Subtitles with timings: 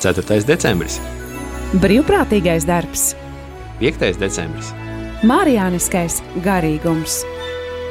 [0.00, 0.44] 4.
[0.44, 0.98] decembris,
[1.80, 3.14] Brīvprātīgais darbs,
[3.80, 4.18] 5.
[4.20, 4.68] decembris,
[5.24, 7.22] Mārijāniskais garīgums,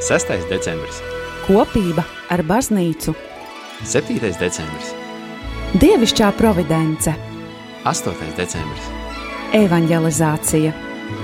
[0.06, 0.36] 6.
[0.52, 1.02] decembris,
[1.48, 3.16] kopība ar baznīcu,
[3.82, 4.22] 7.
[4.38, 4.94] decembris,
[5.82, 7.16] dievišķā providence,
[7.90, 8.34] 8.
[8.38, 8.90] decembris,
[9.58, 10.76] evanģelizācija,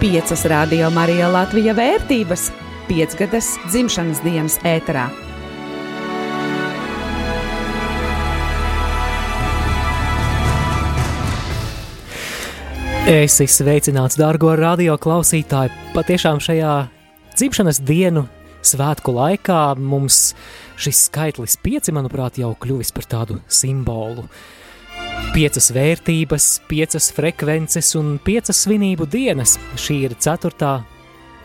[0.02, 2.50] 5 radio Marija Latvija vērtības,
[2.90, 5.12] 5 gadas dzimšanas dienas ēterā.
[13.10, 15.72] Es esmu sveicināts, dārgo radio klausītāji.
[15.96, 16.74] Patiešām šajā
[17.34, 18.28] dzimšanas dienu
[18.62, 20.36] svētku laikā mums
[20.78, 24.28] šis skaitlis pieci, manuprāt, jau kļuvis par tādu simbolu.
[25.34, 29.58] Piecas vērtības, piecas frekvences un piecas svinību dienas.
[29.82, 30.84] Šī ir ceturtā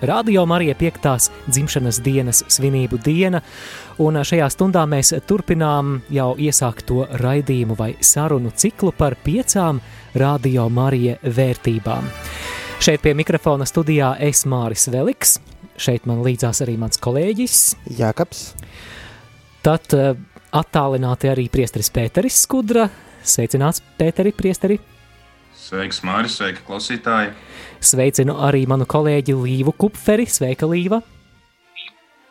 [0.01, 1.31] Radio Marija 5.
[1.47, 3.41] dzimšanas dienas svinību diena,
[3.99, 9.81] un šajā stundā mēs turpinām jau iesākto raidījumu vai sarunu ciklu par piecām
[10.15, 12.11] Radio Marija vērtībām.
[12.81, 15.39] Šeit pie mikrofona studijā es Māris Veliks,
[15.81, 17.63] šeit man līdzās arī mans kolēģis.
[17.97, 18.51] Jākaps.
[19.65, 19.97] Tad
[20.53, 22.91] attālināti arī priesteris Pēteris Skudra.
[23.25, 24.79] Sveicināts, Pēteri, priesteri!
[25.67, 27.33] Sveiks, Mārcis, sveiki, klausītāji!
[27.83, 30.23] Sveicinu arī manu kolēģi Līvu Kupferi.
[30.31, 31.01] Sveika, Līva!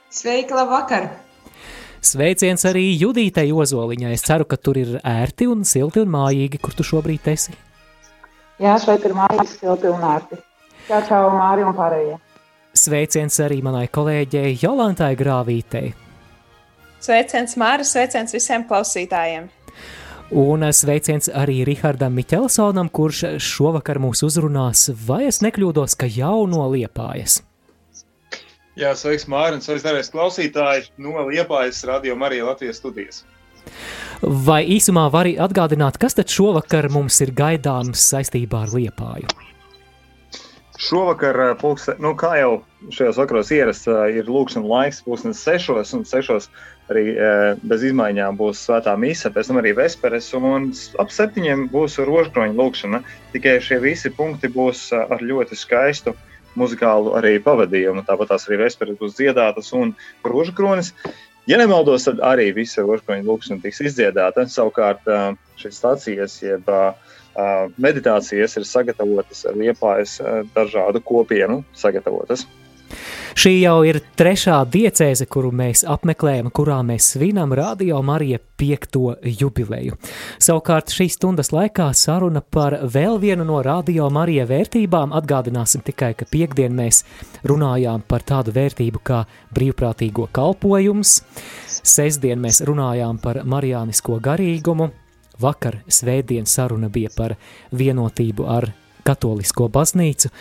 [0.07, 1.09] Sveika, labvakar!
[1.99, 4.13] Sveiciens arī Judītei Ozoliņai.
[4.15, 7.57] Es ceru, ka tur ir ērti un silti un mājīgi, kur tu šobrīd esi.
[8.63, 10.39] Jā, šeit ir mājīgi, silti un ērti.
[10.87, 12.15] Čau, čau, Māri un pārējie!
[12.85, 15.91] Sveiciens arī manai kolēģei Jolantai Grāvītei.
[17.03, 19.51] Sveiciens Māris, sveiciens visiem klausītājiem!
[20.33, 26.65] Un sveiciens arī Rihardam Miķelsonam, kurš šovakar mūs uzrunās, vai es nekļūdos, ka jau no
[26.73, 27.43] liepājas.
[28.75, 33.21] Jā, sveiks, Mārcis, sveiks, darbie klausītāji no Liepājas radio Marija Latvijas studijas.
[34.21, 39.54] Vai īsumā vari atgādināt, kas tad šovakar mums ir gaidāms saistībā ar Liepāju?
[40.75, 42.55] Šovakar, pulkste, nu, kā jau
[42.91, 46.49] šajos vakaros ierasts, ir lūkšanas laiks, pulkstenis sešos, un sešos
[46.91, 47.05] arī
[47.63, 50.69] bez izmaiņām būs svētā mīsa, pēc tam arī vesperes, un
[51.01, 53.01] ap septiņiem būs rožkroņa lūkšana.
[53.33, 56.15] Tikai šie visi punkti būs ar ļoti skaistu
[56.59, 58.03] muzikālu arī pavadījumu.
[58.07, 59.95] Tāpat tās arī vesperes būs dziedātas un
[60.27, 60.91] rožkronis.
[61.47, 64.47] Ja nemaldos, tad arī visa rožkroņa lūkšana tiks izdziedāta.
[64.49, 65.07] Savukārt
[65.61, 66.67] šīs stācijas, jeb
[67.77, 70.19] meditācijas ir sagatavotas liepājas
[70.55, 72.45] dažādu kopienu sagatavotas.
[73.35, 79.97] Šī jau ir trešā diecēze, kuru mēs apmeklējam, kurā mēs svinam Radio Marija piekto jubileju.
[80.39, 85.11] Savukārt šīs stundas laikā saruna par vēl vienu no Radio Marija vērtībām.
[85.19, 87.03] Atgādināsim tikai, ka piekdien mēs
[87.43, 89.25] runājām par tādu vērtību kā
[89.55, 91.17] brīvprātīgo kalpojums,
[91.67, 94.93] sestdien mēs runājām par marijānisko garīgumu,
[95.41, 97.35] vakar svētdien saruna bija par
[97.71, 98.71] vienotību ar
[99.05, 100.31] katolisko baznīcu,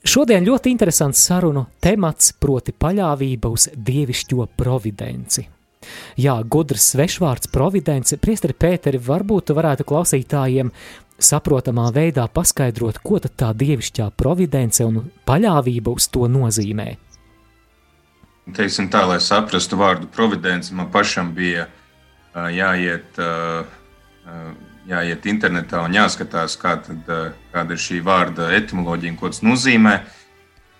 [0.00, 5.44] Šodien ļoti interesants sarunu temats, proti paļāvība uz dievišķo providenci.
[6.20, 10.72] Jā, gudrs svešvārds providence, priesteri Pēteri, varbūt tu varētu klausītājiem
[11.20, 16.94] saprotamā veidā paskaidrot, ko tad tā dievišķā providence un paļāvība uz to nozīmē.
[18.56, 23.68] Teiksim tā, lai saprastu vārdu providence, man pašam bija uh, jāiet uh,
[24.88, 29.42] jāiet internetā un jāskatās, kā tad, eh, kāda ir šī vārda etimoloģija un ko tas
[29.44, 30.00] nozīmē.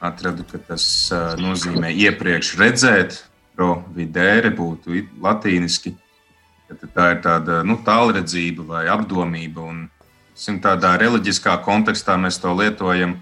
[0.01, 3.23] Atradu, ka tas eh, nozīmē iepriekš redzēt,
[3.57, 5.97] providere būtu latīniski.
[6.95, 9.65] Tā ir tāda nu, tālredzība vai apdomība.
[9.67, 9.89] Un,
[10.63, 13.19] tādā reliģiskā kontekstā mēs to lietojam,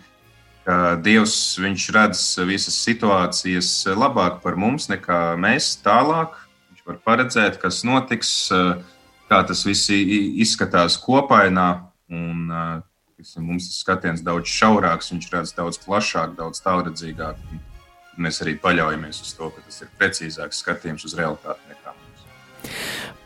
[0.69, 6.37] ka Dievs redz visas situācijas labāk par mums nekā mēs tālāk.
[6.69, 8.77] Viņš var paredzēt, kas notiks, uh,
[9.29, 11.69] kā tas viss izskatās kopainā.
[12.09, 12.49] Un,
[13.19, 17.41] tiksim, mums tas skatiens daudz šaurāks, viņš redz daudz plašāk, daudz tālredzīgāk.
[18.19, 21.88] Mēs arī paļaujamies uz to, ka tas ir precīzāks skatījums uz realitāti nekā.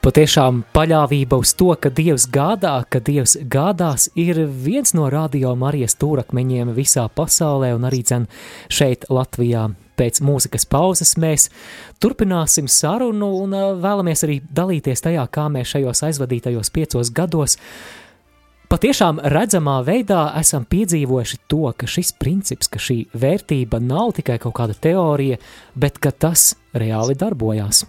[0.03, 5.95] Patiešām paļāvība uz to, ka Dievs gādā, ka Dievs gādās, ir viens no radio Marijas
[5.95, 8.27] stūrakmeņiem visā pasaulē un arī dzen
[8.67, 11.47] šeit Latvijā pēc mūzikas pauzes mēs
[12.03, 13.55] turpināsim sarunu un
[13.85, 17.55] vēlamies arī dalīties tajā, kā mēs šajos aizvadītajos piecos gados
[18.75, 24.59] patiešām redzamā veidā esam piedzīvojuši to, ka šis princips, ka šī vērtība nav tikai kaut
[24.59, 25.39] kāda teorija,
[25.79, 27.85] bet ka tas reāli darbojās.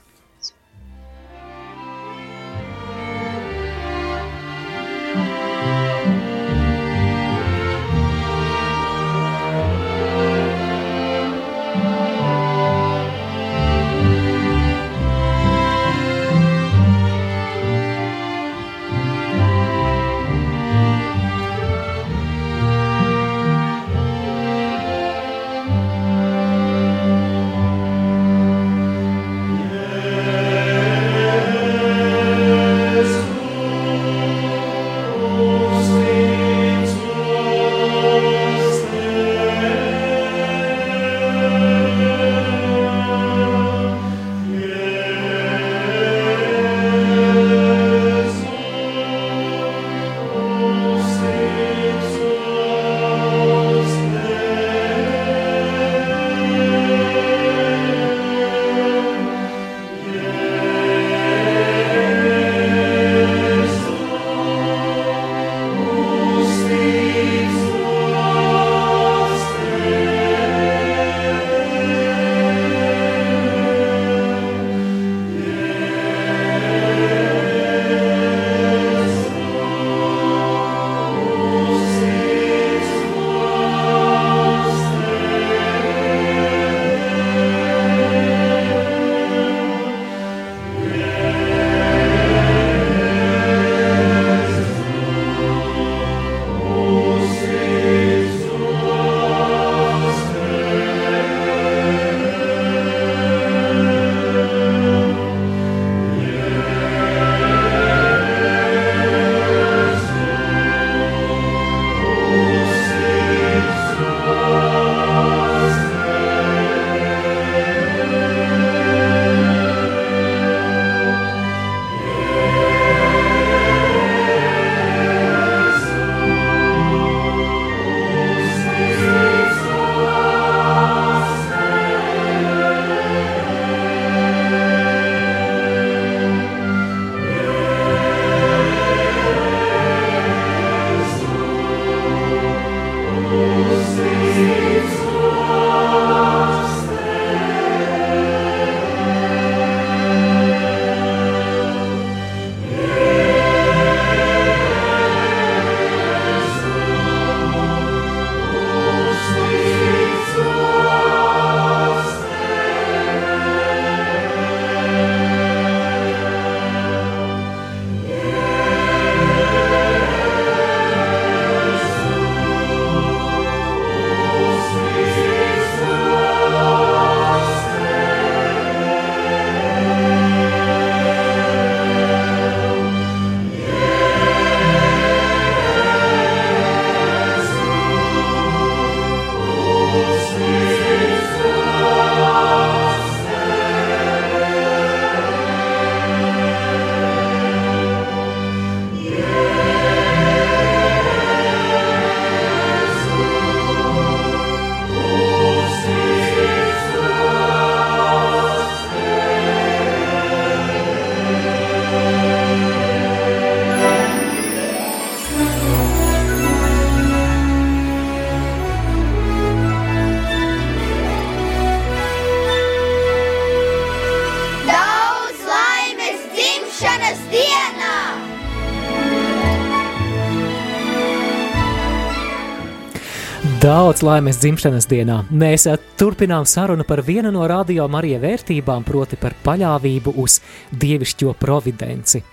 [234.04, 235.22] Laimes dzimšanas dienā.
[235.32, 240.40] Mēs eh, turpinām sarunu par vienu no radio Marija vērtībām, proti par paļāvību uz
[240.72, 242.24] dievišķo providenci.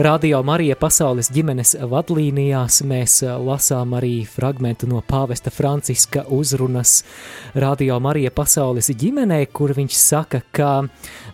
[0.00, 7.00] Radio Marija pasaules ģimenes vadlīnijās mēs eh, lasām arī fragmentu no pāvesta Franciska uzrunas
[7.54, 10.72] Radio Marija pasaules ģimenē, kur viņš saka, ka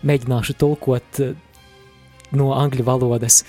[0.03, 1.33] mēģināšu tulkot eh,
[2.33, 3.43] no angļu valodas,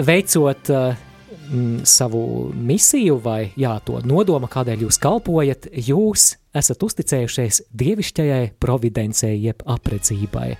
[0.00, 1.09] veicot uh,
[1.50, 2.22] mm, savu
[2.54, 10.54] misiju vai jā, to nodomu, kādēļ jūs kalpojat, jūs esat uzticējušies dievišķajai providencei, jeb apredzībai,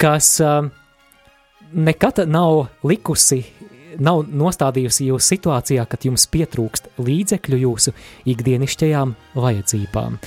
[0.00, 0.68] kas uh,
[1.72, 3.42] nekad nav likusi
[3.96, 7.94] nav nostādījusi jūs situācijā, kad jums pietrūkst līdzekļu jūsu
[8.28, 10.18] ikdienišķajām vajadzībām.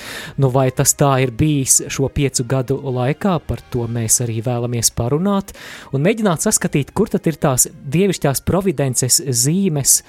[0.41, 4.93] Nu, vai tas tā ir bijis šo piecu gadu laikā, par to mēs arī vēlamies
[4.97, 5.55] parunāt
[5.93, 10.01] un mēģināt saskatīt, kur tad ir tās dievišķās providences zīmes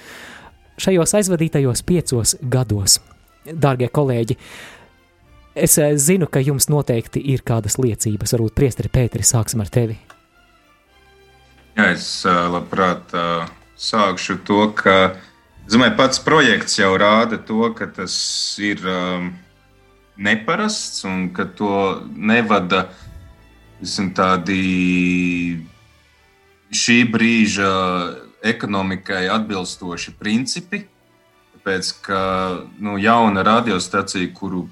[0.81, 2.99] šajos aizvadītajos piecos gados.
[3.43, 4.37] Dārgie kolēģi,
[5.55, 9.99] es eh, zinu, ka jums noteikti ir kādas liecības, varbūt priesteri Pēteri, sāksim ar tevi.
[11.73, 13.13] Jā, es labprāt
[13.81, 15.15] sākšu to, ka
[15.65, 18.13] domāju, pats projekts jau rāda to, ka tas
[18.61, 18.83] ir
[20.17, 22.85] neparasts un ka to nevada
[23.81, 25.65] visam, tādi
[26.69, 27.71] šī brīža
[28.45, 30.83] ekonomikai atbilstoši principi.
[31.55, 32.21] Tāpēc, ka
[32.77, 34.67] nu, jauna radiostacija, kuru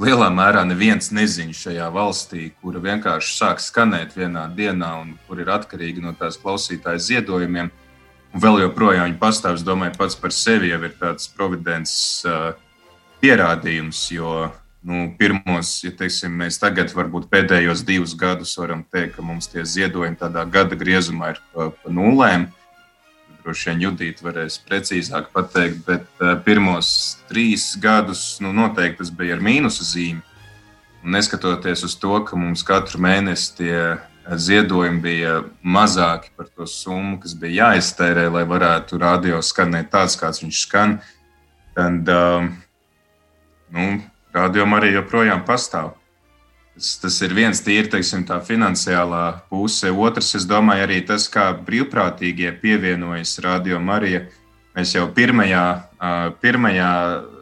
[0.00, 5.50] lielā mērā neviens nezina šajā valstī, kura vienkārši sāk skanēt vienā dienā un kur ir
[5.52, 7.70] atkarīga no tās klausītāja ziedojumiem.
[8.30, 12.52] Un vēl joprojām viņa pastāv, es domāju, pats par sevi jau ir tāds providences uh,
[13.20, 14.46] pierādījums, jo
[14.86, 19.66] nu, pirmos, ja teiksim, mēs tagad, varbūt pēdējos divus gadus, varam teikt, ka mums tie
[19.66, 22.48] ziedojumi tādā gada griezumā ir pa, pa nulēm.
[23.50, 29.34] Droši vien Judita varēs precīzāk pateikt, bet uh, pirmos trīs gadus nu, noteikti tas bija
[29.34, 30.22] ar mīnusa zīmi.
[31.02, 33.74] Un neskatoties uz to, ka mums katru mēnesi tie
[34.30, 35.32] ziedojumi bija
[35.66, 41.00] mazāki par to summu, kas bija jāiztērē, lai varētu radio skanēt tāds, kāds viņš skan,
[41.74, 42.46] tad uh,
[43.74, 43.88] nu,
[44.30, 45.96] radio arī joprojām pastāv.
[46.78, 49.90] Tas, ir viens tīri teiksim, tā finansiālā puse.
[49.90, 54.22] Otrs, es domāju, arī tas, kā brīvprātīgie pievienojas Radio Marija.
[54.76, 55.64] Mēs jau pirmajā,
[56.40, 56.92] pirmajā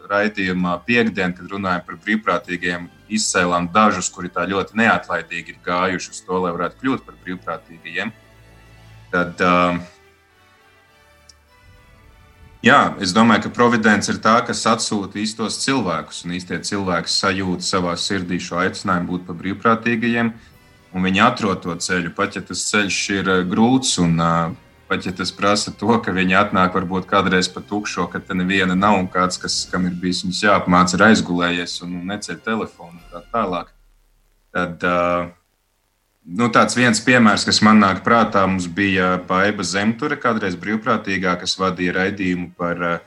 [0.09, 6.23] raidījumā, piekdien, kad runājam par brīvprātīgiem, izcēlām dažus, kuri tā ļoti neatlaidīgi ir gājuši uz
[6.25, 8.11] to, lai varētu kļūt par brīvprātīgajiem.
[9.13, 9.79] Tad, uh,
[12.59, 17.63] Jā, es domāju, ka providence ir tā, kas atsūta īstos cilvēkus, un īstie cilvēki sajūt
[17.63, 20.33] savā sirdī šo aicinājumu būt par brīvprātīgajiem,
[20.91, 22.11] un viņi atrod to ceļu.
[22.17, 24.51] Pat ja tas ceļš ir eh, grūts, un uh,
[24.91, 28.75] pat ja tas prasa to, ka viņi atnāk varbūt kādreiz pa tukšo, ka te neviena
[28.75, 33.23] nav un kāds, kas, kam ir bijis jāapmāca, ir aizgulējies un neceļ telefonu un tā
[33.31, 33.71] tālāk.
[34.51, 35.31] Tad, uh,
[36.29, 41.55] Nu, tāds viens piemērs, kas man nāk prātā, mums bija Paiba Zemture, kādreiz brīvprātīgā, kas
[41.57, 42.99] vadīja raidījumu par uh,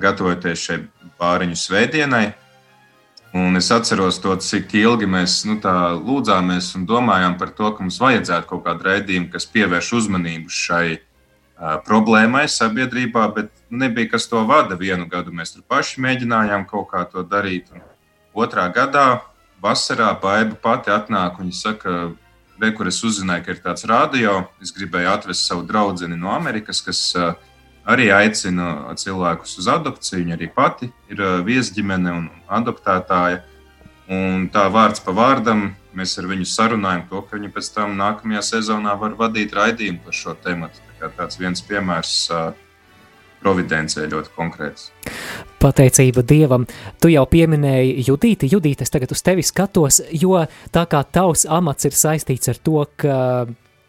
[0.00, 0.78] gatavoties šai
[1.20, 2.30] pāriņu svētdienai.
[3.36, 8.00] Un es atceros to, cik ilgi mēs nu, lūdzāmies un domājām par to, ka mums
[8.00, 14.46] vajadzētu kaut kādu raidījumu, kas pievērš uzmanību šai uh, problēmai sabiedrībā, bet nebija kas to
[14.48, 14.80] vada.
[14.80, 17.68] Vienu gadu mēs tur paši mēģinājām kaut kā to darīt.
[17.76, 17.84] Un
[18.32, 19.06] otrā gadā,
[19.60, 22.14] vasarā, Paiba pati atnāk un saka,
[22.60, 24.34] Re, kur es uzzināju, ka ir tāds radio.
[24.60, 27.00] Es gribēju atvest savu draugu no Amerikas, kas
[27.88, 30.20] arī aicina cilvēkus uz adopciju.
[30.20, 33.40] Viņa arī pati ir viesģimene un adoptētāja.
[34.10, 38.42] Un tā vārds pa vārdam mēs ar viņu sarunājam to, ka viņi pēc tam nākamajā
[38.52, 40.68] sezonā var vadīt raidījumu par šo tēmu.
[41.00, 42.16] Tā tāds viens piemērs.
[42.34, 42.69] Uh,
[43.40, 44.90] providencē ļoti konkrēts.
[45.60, 46.66] Pateicība Dievam.
[47.00, 48.50] Tu jau pieminēji Judīti.
[48.52, 50.38] Judīti, es tagad uz tevi skatos, jo
[50.72, 53.16] tā kā tavs amats ir saistīts ar to, ka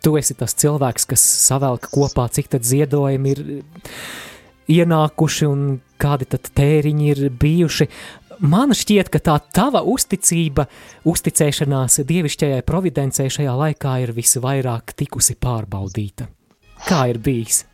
[0.01, 3.43] tu esi tas cilvēks, kas savelk kopā, cik tad ziedojumi ir
[4.71, 5.63] ienākuši un
[6.01, 7.87] kādi tad tēriņi ir bijuši.
[8.41, 10.65] Man šķiet, ka tā tava uzticība,
[11.05, 16.25] uzticēšanās dievišķajai providencei šajā laikā ir visvairāk tikusi pārbaudīta.
[16.87, 17.67] Kā ir bijis?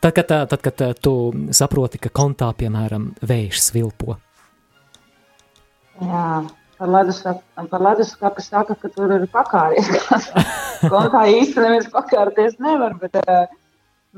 [0.00, 1.12] Tad, kad, tad, kad tu
[1.50, 4.14] saproti, ka kontā, piemēram, vējš svilpo.
[5.98, 6.26] Jā,
[6.78, 9.88] par leduskapu, par saka, ka tur ir pakāries.
[10.92, 13.18] kontā īsti neviens pakārties nevar, bet,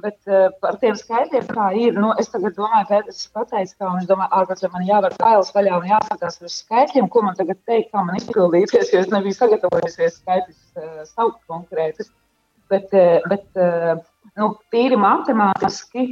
[0.05, 1.97] bet par tiem skaitļiem kā ir.
[1.97, 5.91] Nu, es tagad domāju, Pēters pateica, kā viņš domā, ārpēc man jāvar ailes vaļā un
[5.95, 11.13] jāskatās uz skaitļiem, ko man tagad teikt, kā man izpildīties, jo es nebiju sagatavojusies skaitļus
[11.17, 12.13] saukt konkrētus.
[12.69, 13.49] Bet, bet
[14.41, 16.07] nu, tīri matemātiski,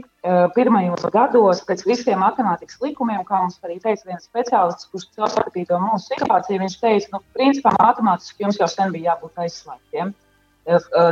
[0.54, 5.82] pirmajos gados, pēc visiem matemātikas likumiem, kā mums arī teica viens speciālists, kurš caurskatīja to
[5.82, 10.14] mūsu situāciju, viņš teica, nu, principā matemātiski jums jau sen bija jābūt aizslēgtiem.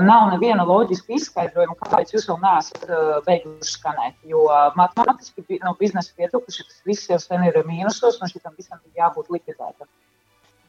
[0.05, 2.83] Nav neviena loģiska izskaidrojuma, kāpēc jūs vēl neesat
[3.25, 4.19] beiguši skanēt.
[4.29, 4.43] Jo
[4.77, 9.33] matemātiski no biznesa viedokļa šis viss jau sen ir mīnusos, un šitam visam ir jābūt
[9.33, 9.89] likvidētam.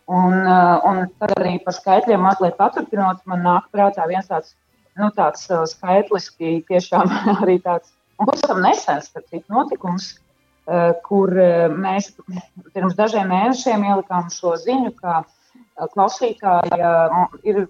[0.08, 0.40] Un,
[0.88, 4.56] un tad arī par skaitļiem mazliet paturpinot, man nāk prātā viens tāds
[4.98, 7.12] nu, tāds uh, skaitliski tiešām
[7.42, 10.14] arī tāds, pavisam nesens, starp citu, notikums,
[10.68, 12.14] uh, kur uh, mēs
[12.76, 15.22] pirms dažiem mēnešiem ielikām šo ziņu, ka
[15.94, 16.78] klausītāji
[17.50, 17.64] ir,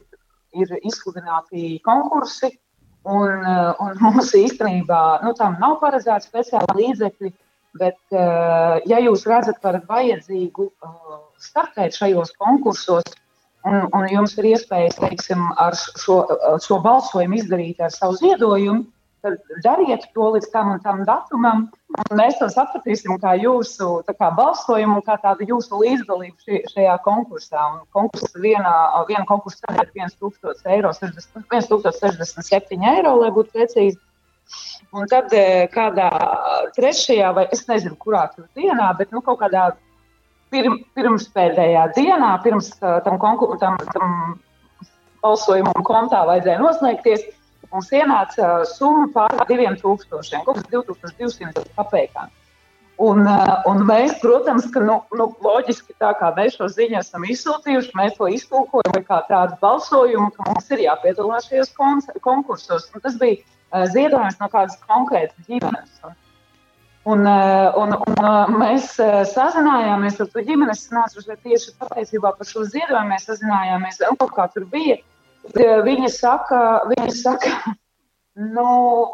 [0.56, 2.54] ir izsludināti konkursi,
[3.08, 3.44] un,
[3.84, 7.32] un mums īstenībā nu, tam nav paredzēti speciāli līdzekļi,
[7.78, 8.00] bet,
[8.90, 10.66] ja jūs redzat par vajadzīgu
[11.44, 13.06] startēt šajos konkursos,
[13.68, 16.22] un, un jums ir iespējas, teiksim, ar šo,
[16.64, 18.86] šo balsojumu izdarīt ar savu ziedojumu,
[19.26, 21.64] tad dariet to līdz tam un tam datumam,
[21.98, 27.64] un mēs to sapratīsim kā jūsu kā balsojumu, kā tādu jūsu līdzdalību šajā konkursā.
[27.74, 28.76] Un konkursa vienā,
[29.10, 34.00] viena konkursa cena ir 1000 eiro, 60, 1067 eiro, lai būtu precīzi.
[34.96, 36.08] Un tad eh, kādā
[36.78, 39.74] trešajā, vai es nezinu, kurā dienā, bet nu, kaut kādā
[40.54, 44.38] pirm, pirms pēdējā dienā, pirms uh, tam, konkur, tam, tam
[45.26, 47.28] balsojumam kontā vajadzēja noslēgties,
[47.72, 52.34] mums ienāca uh, summa pār 2000, kaut kas 2200 kapekām.
[52.98, 57.28] Un, uh, un mēs, protams, ka nu, nu, loģiski tā kā mēs šo ziņu esam
[57.30, 61.76] izsūtījuši, mēs to iztulkojam kā tādu balsojumu, ka mums ir jāpiedalās šajos
[62.26, 62.88] konkursos.
[62.96, 65.94] Un tas bija uh, ziedojums no kādas konkrētas ģimenes.
[66.10, 66.18] Un,
[67.08, 72.50] Un, eh, un, un eh, mēs eh, sazinājāmies ar to ģimenes nācušo tieši patiesībā par
[72.50, 73.14] šo ziedojumu.
[73.14, 74.98] Mēs sazinājāmies, un kaut kā tur bija.
[75.88, 76.60] Viņa saka,
[76.90, 77.54] viņa saka
[78.58, 78.66] nu,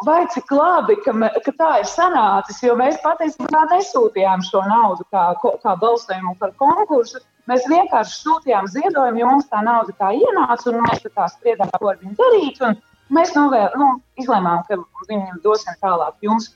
[0.08, 5.06] vai cik labi, ka, me, ka tā ir sanācis, jo mēs patiesībā nesūtījām šo naudu
[5.14, 5.28] kā,
[5.62, 7.22] kā balsojumu par konkursu.
[7.52, 11.94] Mēs vienkārši sūtījām ziedojumu, jo mums tā nauda tā ienāca, un mēs tā spriedām, ko
[11.94, 12.66] ar viņu darīt.
[13.14, 16.56] Mēs novēr, nu, izlēmām, ka viņu dosim tālāk jums.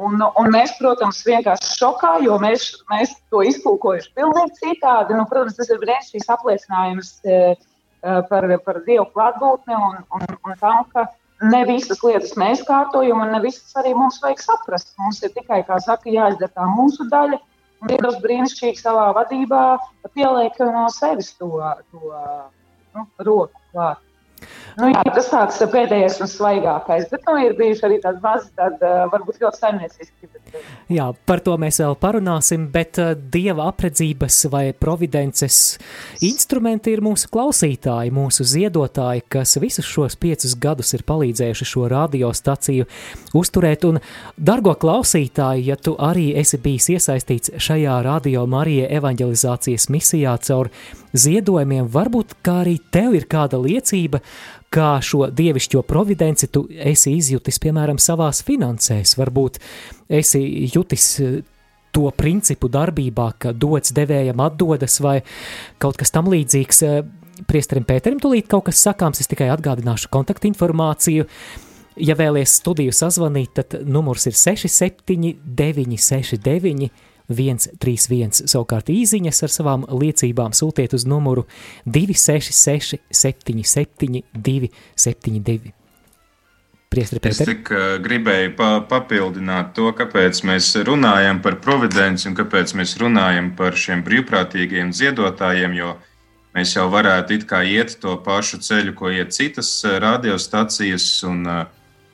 [0.00, 5.16] Un, un mēs, protams, vienkārši šokā, jo mēs, mēs to iztulkojuši pilnīgi citādi.
[5.18, 10.56] Nu, protams, tas ir brīnišķīgs apliecinājums e, e, par, par Dievu klātbūtni un, un, un
[10.62, 11.04] tam, ka
[11.52, 14.94] ne visas lietas mēs kārtojam, un ne visas arī mums vajag saprast.
[15.02, 17.40] Mums ir tikai, kā saka, jāizdara tā mūsu daļa.
[17.82, 19.62] Un Dievs brīnišķīgi savā vadībā
[20.14, 21.50] pieliek no sevis to,
[21.90, 22.02] to
[22.94, 24.00] nu, roku klāt.
[24.78, 28.92] Nu, jā, tas tāds pēdējais un svaigākais, bet nu, ir bijuši arī tādi mazi, tādi
[29.12, 30.28] varbūt ļoti saimnieciski.
[30.32, 30.62] Bet...
[30.92, 35.58] Jā, par to mēs vēl parunāsim, bet uh, dieva apredzības vai providences
[36.24, 42.88] instrumenti ir mūsu klausītāji, mūsu ziedotāji, kas visus šos piecus gadus ir palīdzējuši šo radiostaciju
[43.36, 43.84] uzturēt.
[43.88, 44.00] Un,
[44.40, 50.72] dargo klausītāji, ja tu arī esi bijis iesaistīts šajā radio Marija evanģelizācijas misijā caur
[51.12, 54.22] ziedojumiem, varbūt kā arī tev ir kāda liecība,
[54.72, 59.16] kā šo dievišķo providenci tu esi izjutis, piemēram, savās finansēs.
[59.20, 59.60] Varbūt
[60.08, 60.42] esi
[60.72, 61.40] jutis eh,
[61.92, 65.20] to principu darbībā, ka dots devējam atdodas vai
[65.82, 66.84] kaut kas tam līdzīgs.
[66.88, 67.02] Eh,
[67.48, 71.28] priesterim Pēterim tūlīt kaut kas sakāms, es tikai atgādināšu kontaktinformāciju.
[72.00, 76.88] Ja vēlies studiju sazvanīt, tad numurs ir 67 969
[77.28, 78.46] 131.
[78.50, 81.46] Savukārt īsiņas ar savām liecībām sūtiet uz numuru
[81.86, 85.72] 266 77 272.
[86.92, 87.08] Es
[87.40, 93.54] tikai uh, gribēju pa, papildināt to, kāpēc mēs runājam par providenci un kāpēc mēs runājam
[93.56, 95.94] par šiem brīvprātīgiem ziedotājiem, jo
[96.52, 101.46] mēs jau varētu it kā iet to pašu ceļu, ko iet citas uh, radiostacijas un
[101.48, 101.62] uh,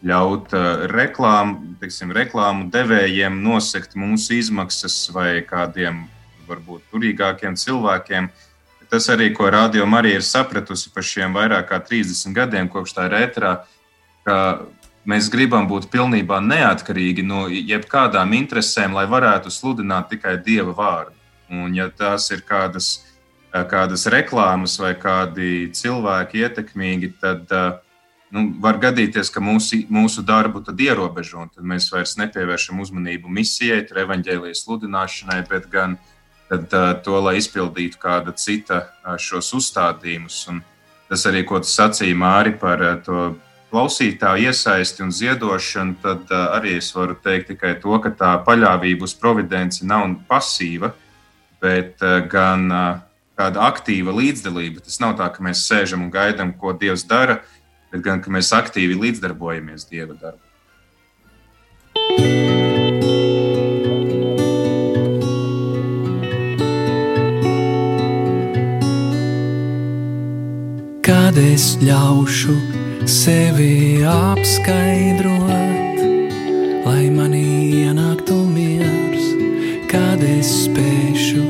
[0.07, 6.05] ļaut uh, reklāmu, teiksim, reklāmu devējiem nosekt mūsu izmaksas vai kādiem
[6.49, 8.29] varbūt turīgākiem cilvēkiem.
[8.89, 13.09] Tas arī, ko Radio Marija ir sapratusi par šiem vairāk kā 30 gadiem, kopš tā
[13.11, 13.53] ir ētrā,
[14.25, 14.39] ka
[15.09, 21.17] mēs gribam būt pilnībā neatkarīgi no jebkādām interesēm, lai varētu sludināt tikai Dieva vārdu.
[21.49, 22.89] Un, ja tās ir kādas,
[23.53, 27.79] kādas reklāmas vai kādi cilvēki ietekmīgi, tad uh,
[28.35, 33.85] nu, var gadīties, ka mūsu, mūsu darbu ierobežo, un tad mēs vairs nepievēršam uzmanību misijai,
[34.05, 35.99] evaņģēlijas sludināšanai, bet gan
[36.49, 40.41] tad, uh, to, lai izpildītu kāda cita uh, šos uzstādījumus.
[40.53, 40.63] Un
[41.09, 43.35] tas arī, ko tu sacīji, Māri, par uh, to
[43.73, 49.05] klausītāju iesaisti un ziedošanu, tad uh, arī es varu teikt tikai to, ka tā paļāvība
[49.05, 50.95] uz providenci nav pasīva,
[51.61, 52.89] bet uh, gan uh,
[53.39, 54.83] kāda aktīva līdzdalība.
[54.85, 57.43] Tas nav tā, ka mēs sēžam un gaidām, ko Dievs dara.
[57.93, 60.45] Bet gan ka mēs aktīvi līdzdarbojamies Dieva darbā.
[71.09, 72.55] Kad es ļaušu
[73.09, 76.03] sevi apskaidrot,
[76.85, 77.47] lai manī
[77.87, 79.33] ienāktu miers,
[79.89, 81.47] kad es spēšu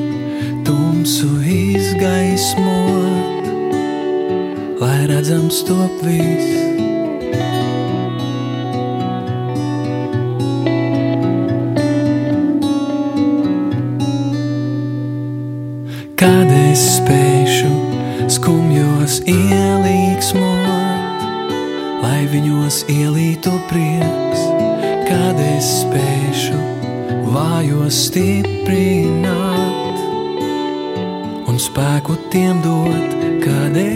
[0.69, 3.08] tumsu izgaismot,
[4.81, 6.69] lai redzams top viss.
[16.79, 17.71] Es spēšu
[18.31, 21.23] skumjos ielīgsmot,
[22.05, 24.45] lai viņos ielītu prieks,
[25.43, 26.59] es spēšu
[27.35, 29.99] vājos stiprināt
[31.51, 33.11] un spēku tiem dot,
[33.43, 33.88] es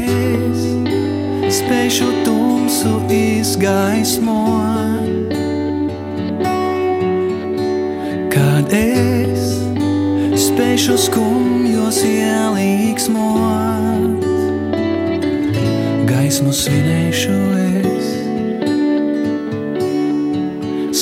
[1.72, 5.32] spēšu tumsu izgaismot.
[8.28, 9.56] Kad es
[10.37, 14.20] spēšu skumjos ielīgsmot,
[16.11, 18.11] gaismu svinēšu es,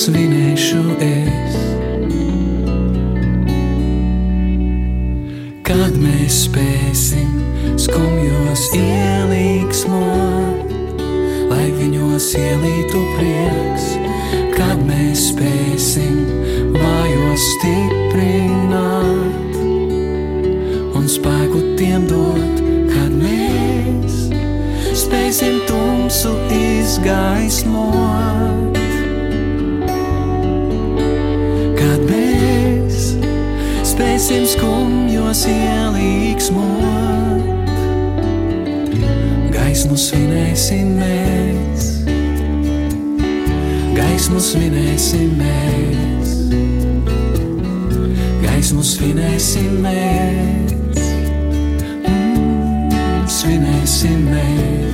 [0.03, 1.57] svinēšu es.
[5.67, 7.43] Kad mēs spēsim
[7.75, 10.40] skumjos ielīgsmot,
[11.81, 13.85] viņos ielītu prieks,
[14.53, 16.19] kad mēs spēsim
[16.75, 19.55] vājos stiprināt
[20.97, 24.13] un spēku tiem dot, kad mēs
[25.01, 28.77] spēsim tumsu izgaismot.
[31.81, 32.95] Kad mēs
[33.89, 37.43] spēsim skumjos ielīgsmot,
[39.57, 41.40] gaismu svinēsim mēs,
[44.21, 46.33] gaismu svinēsim mēs,
[48.43, 51.01] gaismu svinēsim mēs,
[52.05, 54.90] mm, svinēsim mēs.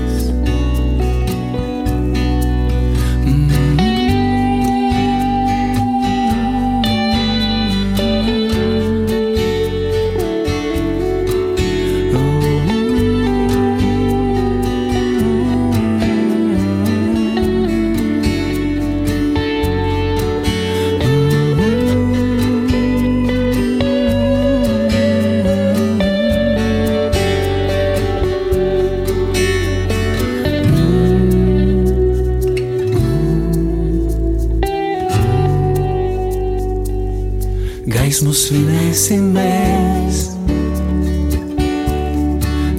[38.08, 40.20] Gaismu svinēsim mēs,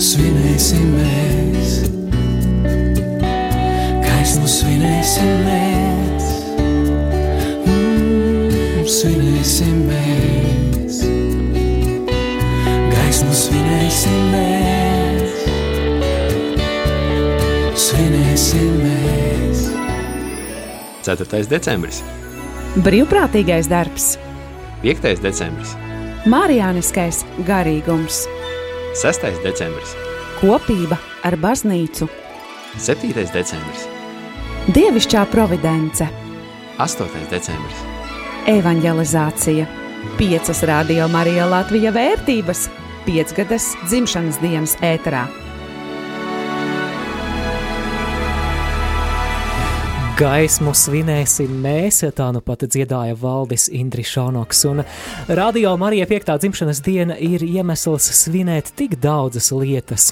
[0.00, 1.72] svinēsim mēs,
[4.06, 6.30] gaismu svinēsim mēs,
[7.66, 11.02] mm, svinēsim mēs,
[12.94, 15.34] gaismu svinēsim mēs,
[17.84, 19.60] svinēsim mēs.
[21.04, 21.44] 4.
[21.52, 22.00] decembris,
[22.80, 24.14] Brīvprātīgais darbs,
[24.82, 25.18] 5.
[25.18, 25.72] decembris,
[26.30, 28.20] Mārijāniskais garīgums,
[29.00, 29.24] 6.
[29.42, 29.94] decembris,
[30.38, 32.06] kopība ar baznīcu,
[32.78, 33.10] 7.
[33.34, 33.88] decembris,
[34.76, 36.06] dievišķā providence,
[36.78, 37.26] 8.
[37.32, 37.82] decembris,
[38.54, 39.66] evanģelizācija,
[40.20, 42.68] 5 radio Marija Latvija vērtības,
[43.08, 45.26] 5 gadas dzimšanas dienas ēterā.
[50.18, 54.82] Gaismu svinēsim mēs, tā nu pat dziedāja Valdis Indrišānoks, un
[55.30, 56.32] Radio Marija 5.
[56.42, 60.08] dzimšanas diena ir iemesls svinēt tik daudzas lietas.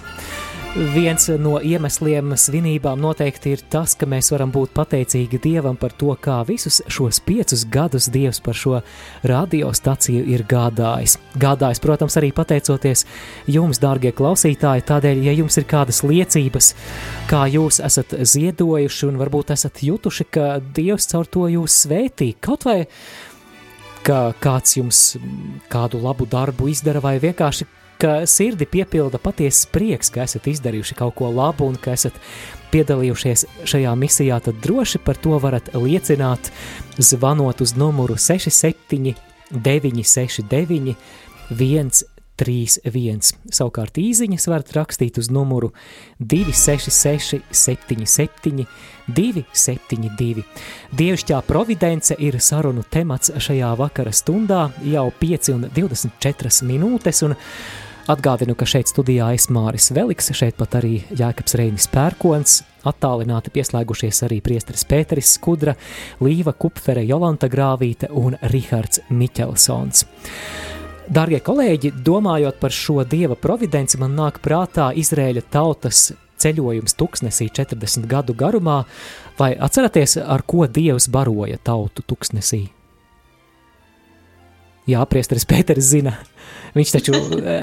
[0.77, 6.11] Viens no iemesliem svinībām noteikti ir tas, ka mēs varam būt pateicīgi Dievam par to,
[6.21, 8.83] kā visus šos piecus gadus Dievs par šo
[9.25, 11.15] radiostaciju ir gādājis.
[11.41, 13.07] Gādājis, protams, arī pateicoties
[13.49, 16.69] jums, dārgie klausītāji, tādēļ, ja jums ir kādas liecības,
[17.33, 22.69] kā jūs esat ziedojuši un varbūt esat jutuši, ka Dievs caur to jūs svētī, kaut
[22.69, 22.83] vai
[24.05, 25.03] ka kāds jums
[25.73, 27.65] kādu labu darbu izdara vai vienkārši
[27.99, 32.17] ka sirdi piepilda patiesas prieks, ka esat izdarījuši kaut ko labu un ka esat
[32.73, 36.51] piedalījušies šajā misijā, tad droši par to varat liecināt,
[36.99, 39.15] zvanot uz numuru 67
[39.51, 40.97] 969
[42.37, 43.33] 131.
[43.49, 45.73] Savukārt īziņas varat rakstīt uz numuru
[46.21, 48.67] 266 77
[49.09, 50.45] 272.
[50.97, 57.37] Dievišķā providence ir sarunu temats šajā vakara stundā jau 5 un 24 minūtes, un
[58.07, 64.21] Atgādinu, ka šeit studijā es Māris Veliks, šeit pat arī Jākaps Reinis Pērkons, attālināti pieslēgušies
[64.29, 65.75] arī priesteris Pēteris Skudra,
[66.23, 70.05] Līva Kupfere, Jolanta Grāvīte un Rihards Miķelsons.
[71.11, 78.07] Darbie kolēģi, domājot par šo dieva providenci, man nāk prātā Izraēļa tautas ceļojums tuksnesī 40
[78.07, 78.85] gadu garumā,
[79.35, 82.69] vai atceraties, ar ko dievs baroja tautu tuksnesī?
[84.87, 86.12] Jā, priesteris Pēters zina.
[86.77, 87.17] Viņš taču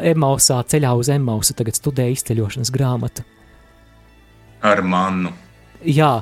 [0.10, 3.26] Emausā ceļā uz Emausu tagad studē izceļošanas grāmatu.
[4.66, 5.34] Ar mannu.
[5.84, 6.22] Jā,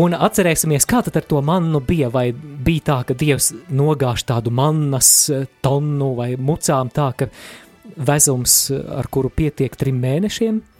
[0.00, 2.08] un atcerēsimies, kā tad ar to mannu bija.
[2.10, 5.10] Vai bija tā, ka Dievs nogāž tādu mannas
[5.62, 7.28] tonu vai mucām tā, ka
[7.96, 10.62] vezums, ar kuru pietiek trim mēnešiem–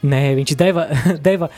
[0.00, 0.86] Nē, viņš deva,
[1.28, 1.50] deva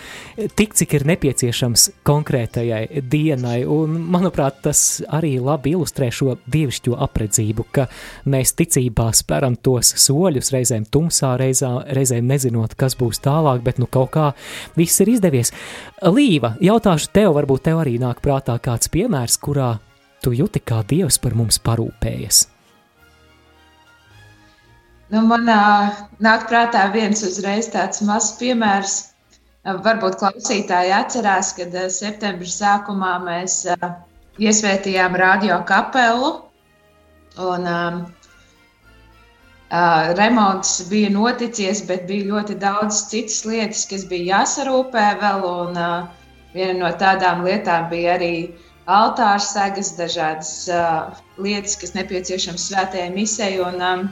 [0.58, 7.66] tik, cik ir nepieciešams konkrētajai dienai, un, manuprāt, tas arī labi ilustrē šo dievišķo apredzību,
[7.70, 7.86] ka
[8.26, 13.86] mēs ticībā speram tos soļus, reizēm tumsā, reizā, reizēm nezinot, kas būs tālāk, bet nu
[13.86, 14.32] kaut kā
[14.78, 15.54] viss ir izdevies.
[16.02, 19.76] Līva, jautāšu tev, varbūt tev arī nāk prātā kāds piemērs, kurā
[20.22, 22.51] tu jūti, kā Dievs par mums parūpējas.
[25.12, 25.44] Nu, man
[26.24, 28.94] nāk prātā viens uzreiz tāds mazs piemērs.
[29.62, 33.58] Varbūt klausītāji atcerās, kad septembra sākumā mēs
[34.40, 36.30] iesvētījām radio kapelu.
[37.40, 38.00] Un, um,
[39.72, 45.46] uh, remonts bija noticies, bet bija ļoti daudz citas lietas, kas bija jāsarūpē vēl.
[45.52, 46.08] Un, uh,
[46.56, 48.34] viena no tādām lietām bija arī
[48.88, 53.54] altāra segas, dažādas uh, lietas, kas nepieciešamas svētajai.
[53.68, 54.04] Un, um,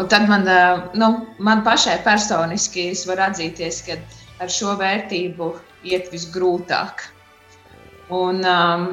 [0.00, 0.48] Un tad man,
[0.96, 3.98] nu, man pašai personiski es varu atzīties, ka
[4.40, 5.48] ar šo vērtību
[5.84, 7.04] iet visgrūtāk.
[8.12, 8.86] Un, um,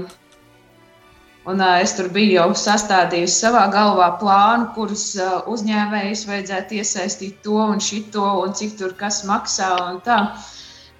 [1.49, 5.05] un es tur biju jau sastādījusi savā galvā plānu, kurus
[5.53, 9.71] uzņēmējus vajadzētu iesaistīt to un šito, un cik tur kas maksā.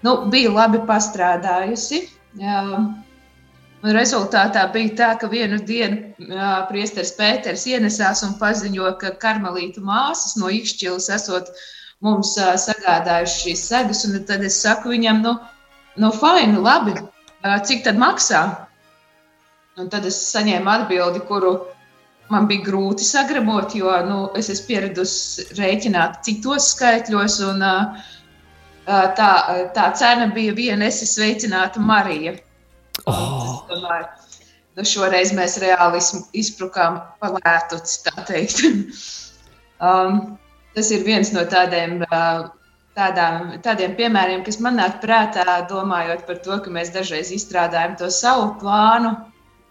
[0.07, 2.05] Nu, biju labi pastrādājusi.
[2.39, 2.91] Um,
[3.83, 6.13] rezultātā bija tā, ka vienu dienu
[6.69, 11.51] priesteris Pēters ienesās un paziņoja, ka karmelītu māsas no Ikšķilas esot
[12.03, 14.05] mums sagādājuši šīs segas.
[14.07, 15.35] Un tad es saku viņam, nu,
[15.97, 16.95] nu fini, labi,
[17.43, 18.43] cik tad maksā?
[19.79, 21.53] Un tad es saņēmu atbildi, kuru
[22.29, 27.39] man bija grūti sagramot, jo nu, es esmu pieradusi rēķināt citos skaitļos.
[27.47, 27.63] Un,
[29.15, 29.31] tā,
[29.75, 32.35] tā cena bija viena, es esmu sveicināta Marija.
[33.09, 33.63] Oh.
[33.69, 34.07] Tomēr
[34.79, 36.01] nu, šoreiz mēs reāli
[36.39, 38.63] izprukām palētuci, tā teikt.
[39.89, 40.21] um,
[40.77, 42.47] tas ir viens no tādiem, uh,
[42.97, 48.11] tādām, tādiem piemēriem, kas man nāk prātā, domājot par to, ka mēs dažreiz izstrādājam to
[48.13, 49.15] savu plānu,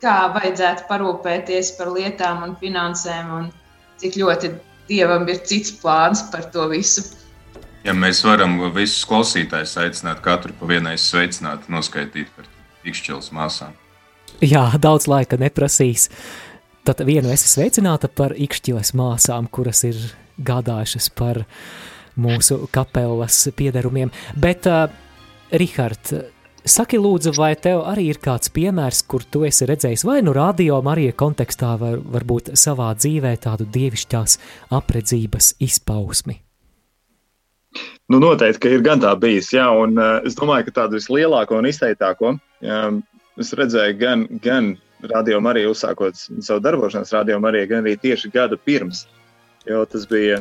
[0.04, 3.48] kā vajadzētu parūpēties par lietām un finansēm, un
[4.02, 4.52] cik ļoti
[4.88, 7.02] dievam ir cits plāns par to visu.
[7.86, 12.57] Ja mēs varam visus klausītājus aicināt, katru pa vienai sveicināt, noskaidrot par to
[12.90, 13.74] Ikšķils māsām.
[14.44, 16.08] Jā, daudz laika neprasīs.
[16.86, 19.98] Tad vienu esi sveicināta par Ikšķiles māsām, kuras ir
[20.38, 21.42] gādājušas par
[22.18, 24.12] mūsu kapelas piederumiem.
[24.38, 24.88] Bet, uh,
[25.52, 26.12] Rihard,
[26.68, 30.80] saki lūdzu, vai tev arī ir kāds piemērs, kur tu esi redzējis vai nu radio
[30.84, 34.38] Marija kontekstā, vai varbūt savā dzīvē tādu dievišķās
[34.78, 36.47] apredzības izpausmi?
[38.08, 39.50] Nu, noteikti, ka ir gan tā bijis.
[39.52, 42.82] Jā, un uh, es domāju, ka tādu vislielāko un izteiktāko jā,
[43.38, 44.70] es redzēju gan, gan
[45.12, 49.04] radio Mariju uzsākot savu darbošanos radio Mariju, gan arī tieši gadu pirms.
[49.68, 50.40] Jo tas bija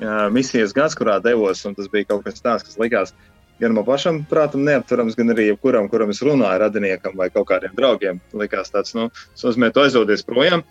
[0.00, 3.14] jā, misijas gads, kurā devos, un tas bija kaut kas tāds, kas likās
[3.60, 7.74] gan man pašam, prātam, neaptverams, gan arī jebkuram, kuram es runāju, radiniekam vai kaut kādiem
[7.78, 8.20] draugiem.
[8.34, 10.64] Likās tāds, nu, nozīmē, tu aizvodies projām.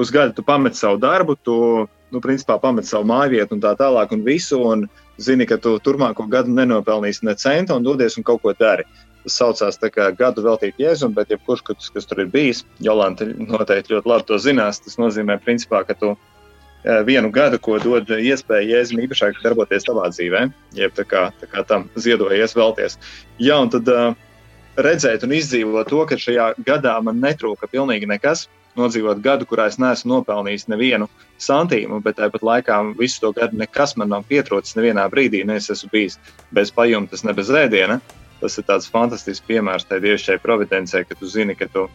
[0.00, 1.56] Uz gadu tu pamet savu darbu, tu,
[2.14, 4.60] nu, principā pamet savu māju vietu un tā tālāk un visu.
[4.64, 4.86] Un,
[5.20, 8.86] zini, ka tu turpmāko gadu nenopelnīsi ne centa un dodies un kaut ko dari.
[9.20, 13.92] Tas saucās kā gadu veltīt jēzum, bet jebkurš, kas, kas tur ir bijis, Jolanta noteikti
[13.92, 14.80] ļoti labi to zinās.
[14.80, 20.08] Tas nozīmē, principā, ka tu eh, vienu gadu, ko dod iespēju jēzum īpašāk darboties tavā
[20.14, 20.46] dzīvē,
[20.78, 22.96] jeb tā kā, tā kā tam ziedojies vēlties.
[23.44, 24.16] Jā, un tad uh,
[24.80, 29.78] redzēt un izdzīvot to, ka šajā gadā man netrūka pilnīgi nekas nodzīvot gadu, kurā es
[29.80, 31.08] neesmu nopelnījis nevienu
[31.42, 35.42] santīmu, bet tāpat laikā visu to gadu nekas man nav pietrūcis nevienā brīdī.
[35.46, 36.18] Ne es esmu bijis
[36.54, 38.00] bez pajumtes, ne bez ēdiena.
[38.40, 41.88] Tas ir tāds fantastisks piemērs tai dievišķai providencei, ka tu zini, ka tu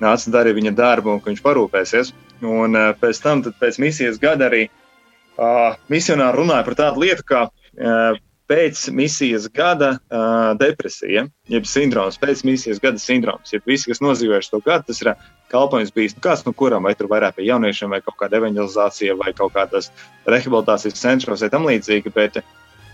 [0.00, 2.14] nāc dari viņa darbu un ka viņš parūpēsies.
[2.44, 7.42] Un uh, pēc tam, pēc misijas gada arī uh, misionāri runāja par tādu lietu, kā
[7.48, 13.52] uh, pēc misijas gada uh, depresija, jeb sindroms, pēc misijas gada sindroms.
[13.54, 15.12] Ja visi, kas nozīmējuši to gadu, tas ir
[15.52, 19.16] kalpojums bijis nu, kāds no kuram, vai tur vairāk pie jauniešiem, vai kaut kāda evanģelizācija,
[19.20, 19.90] vai kaut kādas
[20.28, 22.12] rehabilitācijas centros, vai tam līdzīgi.
[22.14, 22.40] Bet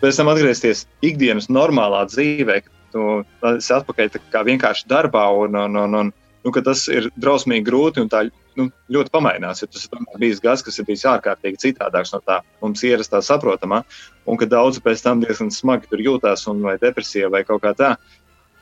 [0.03, 2.61] pēc tam atgriezties ikdienas normālā dzīvē,
[2.95, 3.07] tu
[3.55, 6.13] esi atpakaļ vienkārši darbā un, un, un, un
[6.45, 8.27] nu, tas ir drausmīgi grūti un tā
[8.61, 9.65] nu, ļoti pamainās.
[9.65, 13.83] Tas ir bijis gads, kas ir bijis ārkārtīgi citādāks no tā mums ierastā saprotamā,
[14.29, 17.75] un ka daudzi pēc tam diezgan smagi tur jūtās, un vai depresija vai kaut kā
[17.77, 17.95] tā.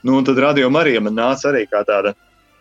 [0.06, 2.14] Nu, tad radio Marija man nāca arī kā tāda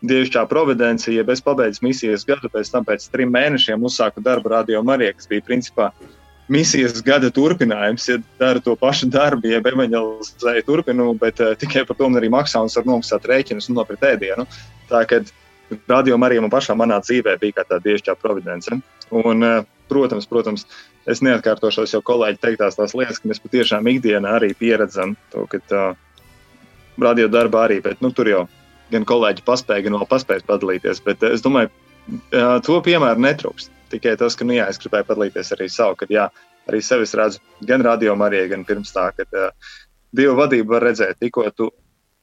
[0.05, 4.83] dievišķā providence, ja es pabeidzu misijas gadu, pēc tam pēc trim mēnešiem uzsāku darbu radio
[4.85, 5.91] Marija, kas bija principā
[6.47, 11.97] misijas gada turpinājums, ja dara to pašu darbu, ja evanģelizēju turpinu, bet uh, tikai par
[11.99, 14.47] to man arī maksā un var nomaksāt rēķinus un nopirkt ēdienu.
[14.87, 15.21] Tā kā
[15.87, 18.73] radio arī man pašā manā dzīvē bija kā tāda dievišķā providence.
[19.11, 20.65] Un, uh, protams, protams,
[21.07, 25.61] es neatkārtošos jau kolēģi teiktās tās lietas, ka mēs patiešām ikdienā arī pieredzam to, ka
[25.71, 25.95] uh,
[26.99, 28.43] radio darbā arī, bet nu, tur jau
[28.91, 31.03] gan kolēģi paspēja, gan vēl paspēja padalīties.
[31.05, 31.73] Bet uh, es domāju,
[32.63, 33.73] to piemēru netrūkst.
[33.91, 36.27] Tikai tas, ka, nu, jā, es gribēju padalīties arī savu, kad, jā,
[36.67, 39.51] arī sevis redzu gan radio Marijai, gan pirms tā, kad uh,
[40.15, 41.69] Dieva vadību var redzēt, tikko tu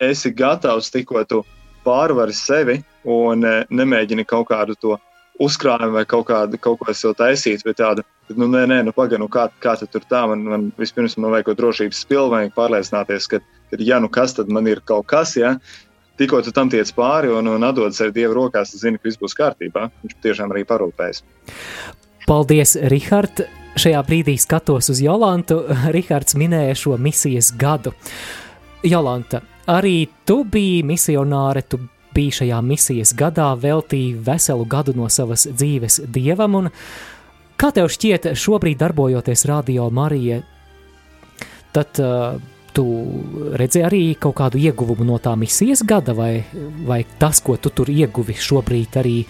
[0.02, 1.42] esi gatavs, tikko tu
[1.84, 4.98] pārvari sevi un uh, nemēģini kaut kādu to
[5.42, 8.04] uzkrājumu vai kaut, kādu, kaut ko sev taisīt, bet tādu,
[8.38, 11.56] nu, nē, nē, nu, pagaidi, nu, kā, kā tur tā, man, man vispirms man vajag
[11.58, 13.40] drošības pilnu, vajag pārliecināties, ka,
[13.72, 15.56] ka, ja nu kas, tad man ir kaut kas, ja,
[16.20, 19.20] tikko tu tam tiec pāri un, un atdod sevi Dieva rokās, tad zini, ka viss
[19.20, 19.88] būs kārtībā.
[20.04, 21.24] Viņš tiešām arī parūpēs.
[22.28, 23.44] Paldies, Rihard!
[23.74, 25.64] Šajā brīdī skatos uz Jolantu.
[25.90, 27.90] Rihards minēja šo misijas gadu.
[28.84, 31.80] Jolanta, arī tu biji misionāre, tu
[32.14, 36.60] biji šajā misijas gadā, veltīji veselu gadu no savas dzīves dievam.
[36.60, 36.70] Un
[37.60, 40.42] kā tev šķiet, šobrīd darbojoties Radio Marija,
[41.74, 42.38] tad uh,
[42.74, 42.86] tu
[43.58, 46.44] redzi arī kaut kādu ieguvumu no tā misijas gada, vai,
[46.86, 49.20] vai tas, ko tu tur ieguvi šobrīd, arī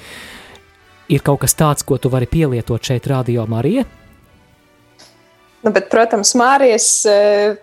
[1.13, 3.85] ir kaut kas tāds, ko tu vari pielietot šeit, Radio Marija?
[5.65, 7.55] Nu, bet, protams, Mārijas, e,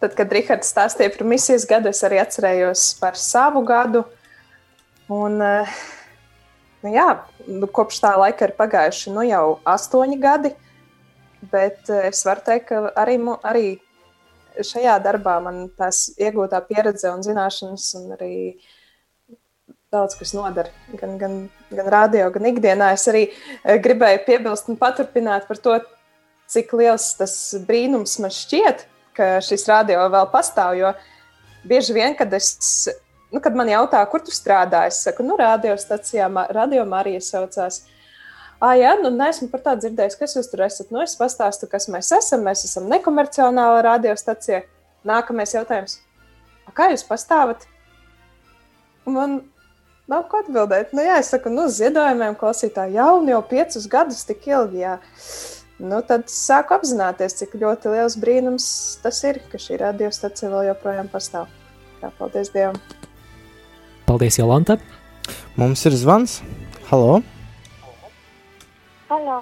[0.00, 4.04] tad, kad Rihards stāstīja par misijas gadu, es arī atcerējos par savu gadu.
[5.10, 5.52] Un, e,
[6.84, 7.08] nu, jā,
[7.46, 10.52] nu, kopš tā laika ir pagājuši nu, jau astoņi gadi,
[11.52, 13.64] bet e, es varu teikt, ka arī, arī
[14.66, 18.34] šajā darbā man tās iegūtā pieredze un zināšanas, un arī
[19.90, 20.70] daudz kas nodara.
[20.98, 21.36] Gan, gan,
[21.74, 22.92] gan radio, gan ikdienā.
[22.94, 25.78] Es arī eh, gribēju piebilst un paturpināt par to,
[26.50, 27.34] cik liels tas
[27.66, 28.86] brīnums man šķiet,
[29.16, 30.76] ka šis radio vēl pastāv.
[30.78, 30.92] Jo
[31.66, 32.88] bieži vien, kad es.
[33.30, 37.84] Nu, kad man jautā, kur tu strādā, es saku, nu, radiostacijā, radio Marija saucās.
[38.60, 40.90] Ah, jā, nu, neesmu par tādu dzirdējis, kas jūs tur esat.
[40.90, 42.42] Nu, es pastāstu, kas mēs esam.
[42.44, 44.64] Mēs esam nekomerciāla radiostacija.
[45.06, 46.00] Nākamais jautājums.
[46.76, 47.64] Kā jūs pastāvat?
[49.08, 49.38] Man
[50.10, 50.92] nav ko atbildēt.
[50.92, 54.82] Nu, jā, es saku, nu, ziedojumiem klausītāji jau, jau piecus gadus tik ilgi.
[54.82, 54.98] Jā.
[55.80, 58.64] Nu, tad sāku apzināties, cik ļoti liels brīnums
[59.00, 61.48] tas ir, ka šī radiostacija vēl joprojām pastāv.
[62.02, 62.76] Jā, paldies Dievam!
[64.04, 64.76] Paldies, Jolanta!
[65.56, 66.40] Mums ir zvans.
[66.90, 67.22] Halo!
[69.08, 69.40] Halo.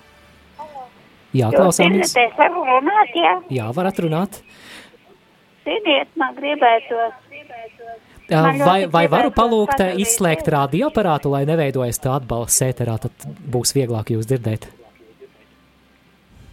[0.60, 0.86] Halo.
[1.34, 2.14] Jā, klausāmies.
[2.14, 3.34] Runāt, jā?
[3.58, 4.38] Jā, var atrunāt.
[5.66, 7.18] Ziniet, man gribētos.
[8.30, 14.14] Jā, vai, vai varu palūgt izslēgt radioaparātu, lai neveidojas tā atbalsts ēterā, tad būs vieglāk
[14.14, 14.70] jūs dzirdēt?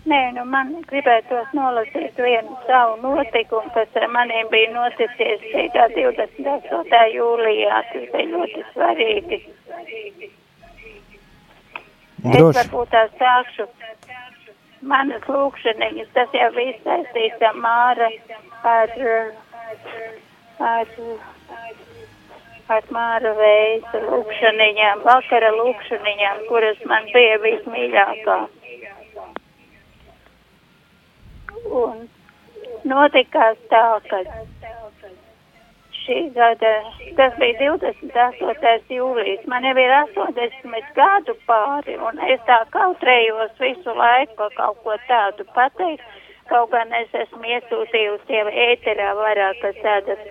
[0.05, 6.99] Nē, nu man gribētos nolasīt vienu savu notikumu, kas maniem bija noticies 28.
[7.15, 7.79] jūlijā.
[7.91, 9.39] Tas bija ļoti svarīgi.
[12.25, 12.43] Droši.
[12.43, 13.65] Es varbūt tā sākšu.
[14.85, 18.09] Manas lūkšanas, tas jau viss saistīts ar Māra,
[18.69, 18.93] ar,
[20.69, 20.91] ar,
[22.75, 28.37] ar Māra veisu lūkšanām, vakara lūkšanām, kuras man bija vismīļākā.
[31.65, 32.08] Un
[32.86, 34.21] notikās tā, ka
[36.06, 36.73] šī gada,
[37.17, 38.93] tas bija 28.
[38.93, 44.97] jūlijas, man jau ir 80 gadu pāri, un es tā kautrējos visu laiku kaut ko
[45.10, 46.06] tādu pateikt,
[46.51, 50.21] kaut gan es esmu iesūtījusi jau ēterā vairākas tādas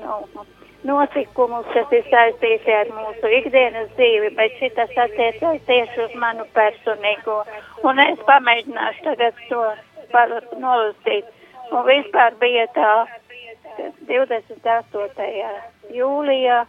[0.00, 0.46] nu,
[0.88, 7.42] notikumus, kas ir saistīti ar mūsu ikdienas dzīvi, bet šitas attiecas tieši uz manu personīgo,
[7.84, 9.64] un es pamēģināšu tagad to
[10.58, 11.28] nolasīt.
[11.70, 12.92] Un vispār bija tā,
[14.08, 15.38] 28.
[15.94, 16.64] jūlijā.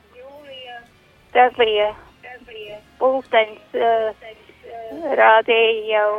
[1.32, 1.88] Tas bija
[3.00, 4.12] pulkstenis, uh,
[5.18, 6.10] rādīja jau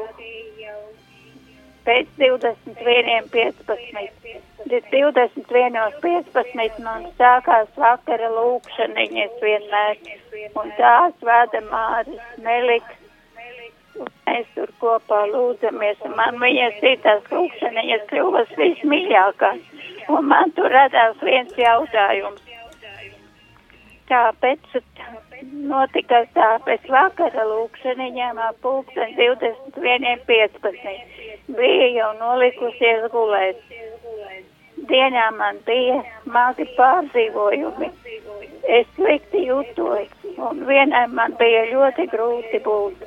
[1.87, 4.43] pēc 21.15.
[4.73, 9.95] 21.15 mums sākās vakara lūkšaniņas vienmēr,
[10.63, 12.97] un tās vada Māris Meliks.
[14.27, 19.61] Mēs tur kopā lūdzamies, un man viņas citās lūkšaniņas kļuvas vismīļākās,
[20.15, 22.41] un man tur radās viens jautājums.
[24.09, 24.63] Tāpēc
[25.69, 31.32] notika tā pēc vakara lūkšaniņām ap pulksten 21.15.
[31.49, 33.59] Bija jau nolikusies gulēt.
[34.91, 37.89] Dienā man bija smagi pārdzīvojumi.
[38.77, 43.03] Es slikti jutos, un vienai man bija ļoti grūti būt.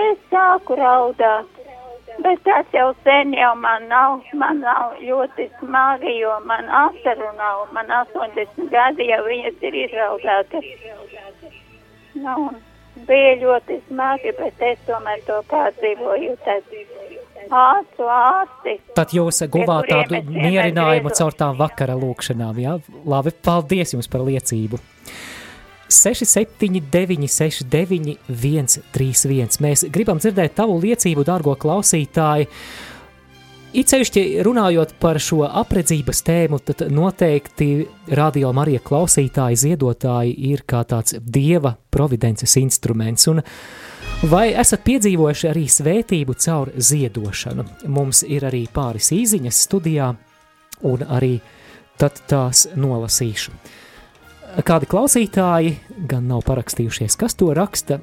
[0.00, 1.60] Es sāku raudāt,
[2.26, 7.66] bet tas jau sen jau man nav, man nav ļoti smagi, jo man asaru nav,
[7.72, 10.70] man 80 gadi jau viņas ir izraudātas.
[12.14, 12.50] Nu,
[13.08, 16.36] bija ļoti smagi, bet es tomēr to pārdzīvoju.
[16.44, 16.76] Tad
[17.52, 18.76] ārstu ārsti.
[18.96, 22.60] Tad jūs guvāt tādu mierinājumu caur tām vakara lūkšanām.
[22.62, 22.76] Jā?
[23.06, 24.80] Labi, paldies jums par liecību.
[25.88, 29.60] 679, 69, 131.
[29.62, 32.48] Mēs gribam dzirdēt tavu liecību, dārgo klausītāji.
[33.76, 37.86] It sevišķi runājot par šo apredzības tēmu, tad noteikti
[38.16, 43.28] radio Marija klausītāji, ziedotāji ir kā tāds dieva providences instruments.
[43.28, 43.42] Un
[44.24, 47.64] vai esat piedzīvojuši arī svētību caur ziedošanu?
[47.92, 50.12] Mums ir arī pāris īziņas studijā,
[50.88, 51.36] un arī
[52.00, 53.52] tad tās nolasīšu.
[54.64, 55.74] Kādi klausītāji
[56.08, 58.00] gan nav parakstījušies, kas to raksta,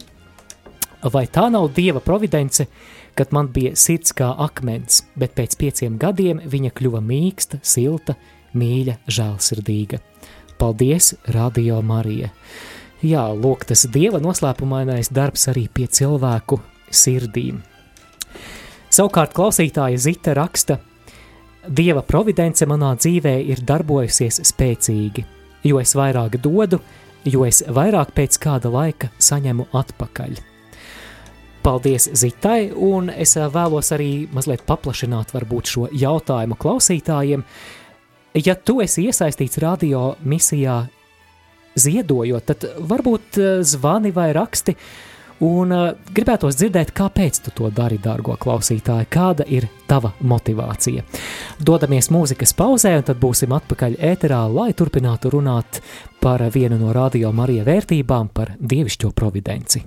[1.13, 2.67] vai tā nav dieva providence,
[3.17, 8.15] kad man bija sirds kā akmens, bet pēc pieciem gadiem viņa kļuva mīksta, silta,
[8.53, 10.01] mīļa, žēlsirdīga.
[10.61, 12.29] Paldies, Radio Marija!
[13.03, 17.59] Jā, lūk, tas dieva noslēpumainais darbs arī pie cilvēku sirdīm.
[18.93, 20.79] Savukārt klausītāja Zita raksta,
[21.63, 25.21] Dieva providence manā dzīvē ir darbojusies spēcīgi,
[25.63, 26.81] jo es vairāk dodu,
[27.23, 30.41] jo es vairāk pēc kāda laika saņemu atpakaļ.
[31.63, 37.45] Paldies Zitai, un es vēlos arī mazliet paplašināt varbūt šo jautājumu klausītājiem.
[38.43, 40.81] Ja tu esi iesaistīts radio misijā
[41.79, 44.75] ziedojot, tad varbūt ā, zvani vai raksti,
[45.43, 45.81] un ā,
[46.15, 51.05] gribētos dzirdēt, kāpēc tu to dari, dārgo klausītāji, kāda ir tava motivācija.
[51.59, 55.81] Dodamies mūzikas pauzē, un tad būsim atpakaļ ēterā, lai turpinātu runāt
[56.23, 59.83] par vienu no radio Marija vērtībām, par dievišķo providenci.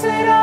[0.00, 0.37] será.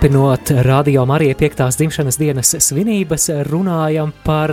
[0.00, 1.76] Turpinot Radio Marija 5.
[1.76, 4.48] dzimšanas dienas svinības, runājam par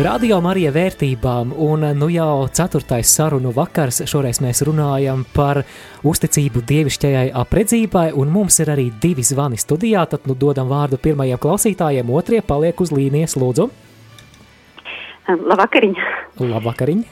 [0.00, 5.60] Radio Marija vērtībām, un nu jau ceturtais sarunu vakars, šoreiz mēs runājam par
[6.00, 11.44] uzticību dievišķajai apredzībai, un mums ir arī divi zvani studijā, tad nu dodam vārdu pirmajiem
[11.44, 13.68] klausītājiem, otrie paliek uz līnijas, lūdzu.
[15.28, 15.96] Labvakariņ!
[16.40, 17.04] Labvakariņ!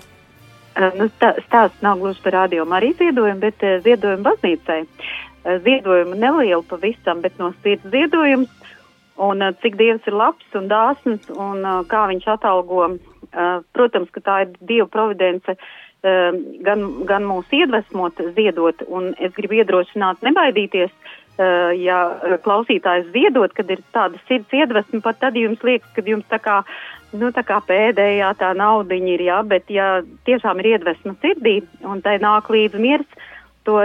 [0.97, 4.85] Nu, tā, stāsts nav gluži par Radio Mariju ziedojumu, bet ziedojumu baznīcai.
[4.85, 5.28] Eh,
[5.65, 8.51] Ziedojumu nelielu pavisam, bet no sirds ziedojums.
[9.19, 12.85] Un eh, cik Dievs ir labs un dāsns un eh, kā viņš atalgo.
[13.33, 16.33] eh, Protams, ka tā ir Dieva providence eh,
[16.67, 18.85] gan, gan mūs iedvesmot, ziedot.
[18.89, 20.93] Un es gribu iedrošināt, nebaidīties,
[21.39, 26.07] eh, ja eh, klausītājs ziedot, kad ir tāda sirds iedvesma, pat tad jums liekas, ka
[26.07, 26.61] jums tā kā,
[27.19, 29.89] nu, tā kā pēdējā tā naudiņa ir, jā, bet ja
[30.29, 33.27] tiešām ir iedvesma sirdī un tai nāk līdz miers,
[33.69, 33.77] to,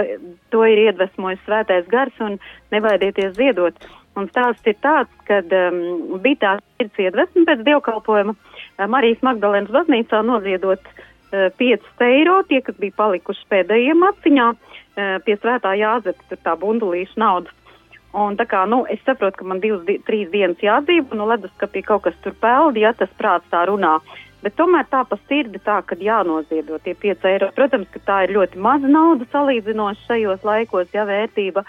[0.54, 2.38] to ir iedvesmojis svētais gars un
[2.72, 3.76] nebaidieties ziedot.
[4.14, 9.74] Un stāsts ir tāds, ka um, bija tā sirds iedvesma pēc dievkalpojuma uh, Marijas Magdalēnas
[9.74, 16.30] baznīcā noziedot uh, 5 eiro, tie, kas bija palikuši pēdējiem atciņā uh, pie svētā Jāzepa,
[16.30, 17.52] tur tā bundulīša nauda.
[18.14, 21.82] Un tā kā, nu, es saprotu, ka man divas, di trīs dienas jādzīvo, nu, leduskapī
[21.82, 23.96] kaut kas tur peld, ja tas prāts tā runā.
[24.44, 27.48] Bet tomēr tā pa sirdi tā, ka jānoziedo tie 5 eiro.
[27.56, 31.62] Protams, ka tā ir ļoti maza nauda salīdzinoši šajos laikos, ja vērtība,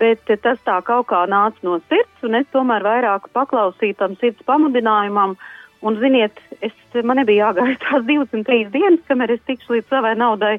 [0.00, 4.40] bet tas tā kaut kā nāca no sirds, un es tomēr vairāk paklausīju tam sirds
[4.48, 5.36] pamudinājumam.
[5.84, 6.72] Un, ziniet, es,
[7.04, 10.54] man nebija jāgaida tās divas un trīs dienas, kamēr es tikšu līdz savai naudai.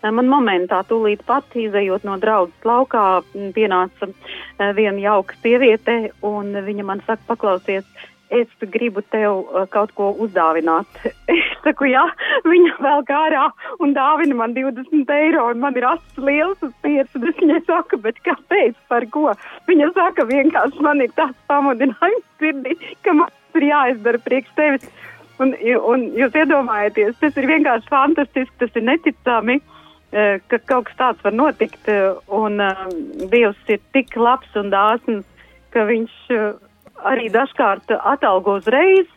[0.00, 3.20] Man momentā, tūlīt pat izējot no draudzes laukā,
[3.56, 4.08] pienāca
[4.78, 7.84] viena jauka sieviete, un viņa man saka, paklausies,
[8.30, 10.86] es gribu tev uh, kaut ko uzdāvināt.
[11.30, 12.02] Es saku, jā,
[12.48, 13.44] viņa vēl kārā
[13.84, 17.60] un dāvina man 20 eiro, un man ir acis liels uz pieres, un es viņai
[17.66, 19.28] saku, bet kāpēc, par ko?
[19.68, 22.74] Viņa saka, vienkārši man ir tāds pamudinājums sirdī,
[23.04, 24.88] ka man ir jāizdara priekš tevis.
[25.40, 25.54] Un,
[25.92, 29.60] un jūs iedomājaties, tas ir vienkārši fantastiski, tas ir neticami,
[30.12, 32.58] eh, ka kaut kas tāds var notikt, eh, un
[33.30, 35.24] Dievs ir tik labs un dāsns,
[35.70, 36.18] ka viņš
[37.08, 39.08] arī dažkārt atalgo uzreiz,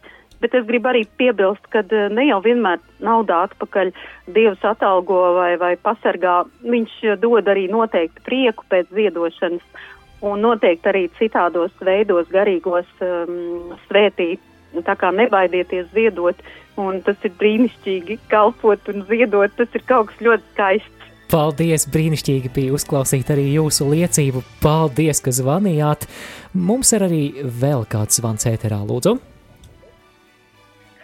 [0.44, 3.94] bet es gribu arī piebilst, ka eh, ne jau vienmēr naudā atpakaļ
[4.36, 6.44] Dievs atalgo vai, vai pasargā.
[6.64, 9.90] Viņš dod arī noteikti prieku pēc ziedošanas
[10.24, 14.42] un noteikti arī citādos veidos garīgos um, svētīt.
[14.88, 16.40] Tā kā nebaidieties ziedot,
[16.82, 21.03] un tas ir brīnišķīgi kalpot un ziedot, tas ir kaut kas ļoti skaists.
[21.34, 24.44] Paldies, brīnišķīgi bija uzklausīt arī jūsu liecību.
[24.62, 26.06] Paldies, ka zvanījāt.
[26.54, 29.16] Mums ir arī vēl kāds zvans ēterā, lūdzu.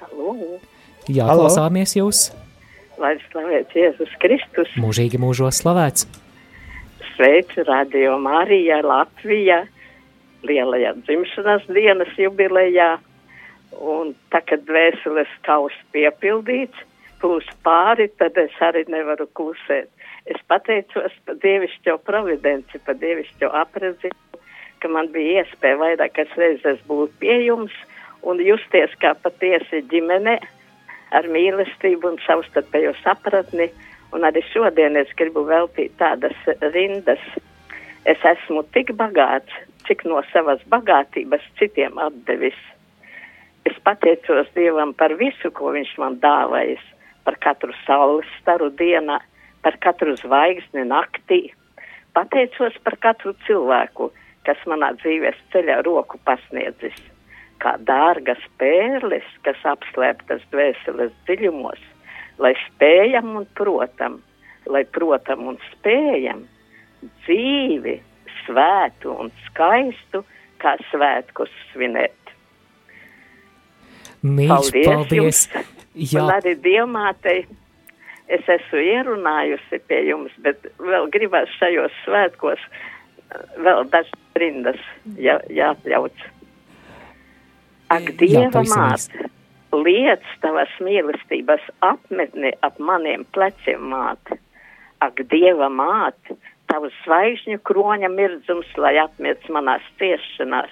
[0.03, 0.35] Halo.
[1.09, 1.47] Jā, Halo.
[1.47, 2.27] klausāmies jūs.
[3.01, 6.05] Lai slavēts Jēzus Kristus, Mūžīgi mūžos slavēts.
[7.15, 9.63] sveicu Radio Marija Latvijā,
[10.45, 12.99] lielajā dzimšanas dienas jubilejā.
[13.81, 16.85] Un tā, kad dvēseles kaus piepildīts,
[17.17, 19.89] plūs pāri, tad es arī nevaru klusēt.
[20.29, 24.41] Es pateicos par dievišķo providenci, par dievišķo apredzību,
[24.79, 27.73] ka man bija iespēja vairākas reizes būt pie jums
[28.29, 30.37] un justies kā patiesi ģimene
[31.17, 33.69] ar mīlestību un savstarpējo sapratni.
[34.13, 36.37] Un arī šodien es gribu veltīt tādas
[36.73, 37.21] rindas.
[38.09, 39.53] Es esmu tik bagāts,
[39.85, 42.57] cik no savas bagātības citiem atdevis.
[43.69, 46.81] Es pateicos Dievam par visu, ko Viņš man dāvājis,
[47.25, 49.19] par katru saules staru dienā,
[49.63, 51.41] par katru zvaigzni naktī.
[52.15, 54.09] Pateicos par katru cilvēku,
[54.47, 56.97] kas manā dzīves ceļā roku pasniedzis,
[57.61, 61.81] kā dārgas pērles, kas apslēptas dvēseles dziļumos,
[62.41, 64.19] lai spējam un protam,
[64.65, 66.45] lai protam un spējam
[67.23, 67.99] dzīvi,
[68.45, 70.23] svētu un skaistu,
[70.59, 72.15] kā svētkus svinēt.
[74.25, 75.45] Mīļš, paldies!
[75.95, 76.23] Jā.
[76.23, 77.43] Un arī Dievmātei
[78.29, 84.81] es esmu ierunājusi pie jums, bet vēl gribas šajos svētkos eh, vēl dažas rindas
[85.17, 86.27] jā, jāatļauts.
[87.89, 89.29] Ak, Dieva māte,
[89.73, 94.37] liec tavas mīlestības apmetni ap maniem pleciem māte.
[95.01, 96.37] Ak, Dieva māte,
[96.69, 100.71] tavs zvaigžņu kroņa mirdzums, lai apmiec manās ciešanās,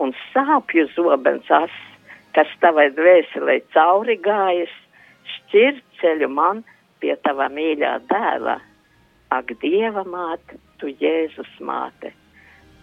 [0.00, 1.74] un sāpju zobens as,
[2.36, 4.72] kas tavai dvēselē cauri gājas,
[5.34, 6.64] šķir ceļu man
[7.00, 8.58] pie tava mīļā dēla.
[9.30, 12.10] Ak, Dieva māte, tu Jēzus māte,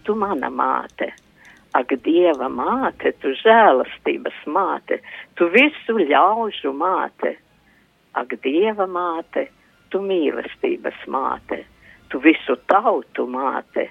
[0.07, 1.11] tu mana māte.
[1.75, 5.01] Ak, Dieva māte, tu žēlastības māte,
[5.35, 7.35] tu visu ļaužu māte.
[8.15, 9.49] Ak, Dieva māte,
[9.91, 11.63] tu mīlestības māte,
[12.09, 13.89] tu visu tautu māte.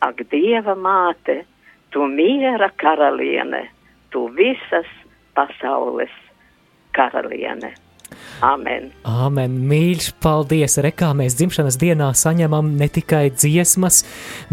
[0.00, 1.44] ak, Dieva māte,
[1.90, 3.68] tu miera karaliene,
[4.10, 4.86] tu visas
[5.34, 6.12] pasaules
[6.92, 7.74] karaliene.
[8.44, 8.92] Amen.
[9.08, 10.76] Āmen, mīļš, paldies!
[10.84, 14.04] Rekā mēs dzimšanas dienā saņemam ne tikai dziesmas,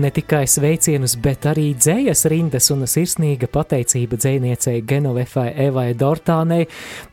[0.01, 6.65] ne tikai sveicienus, bet arī dzējas rindas un sirsnīga pateicība dzēniecei Genovefai Evai Dortānei.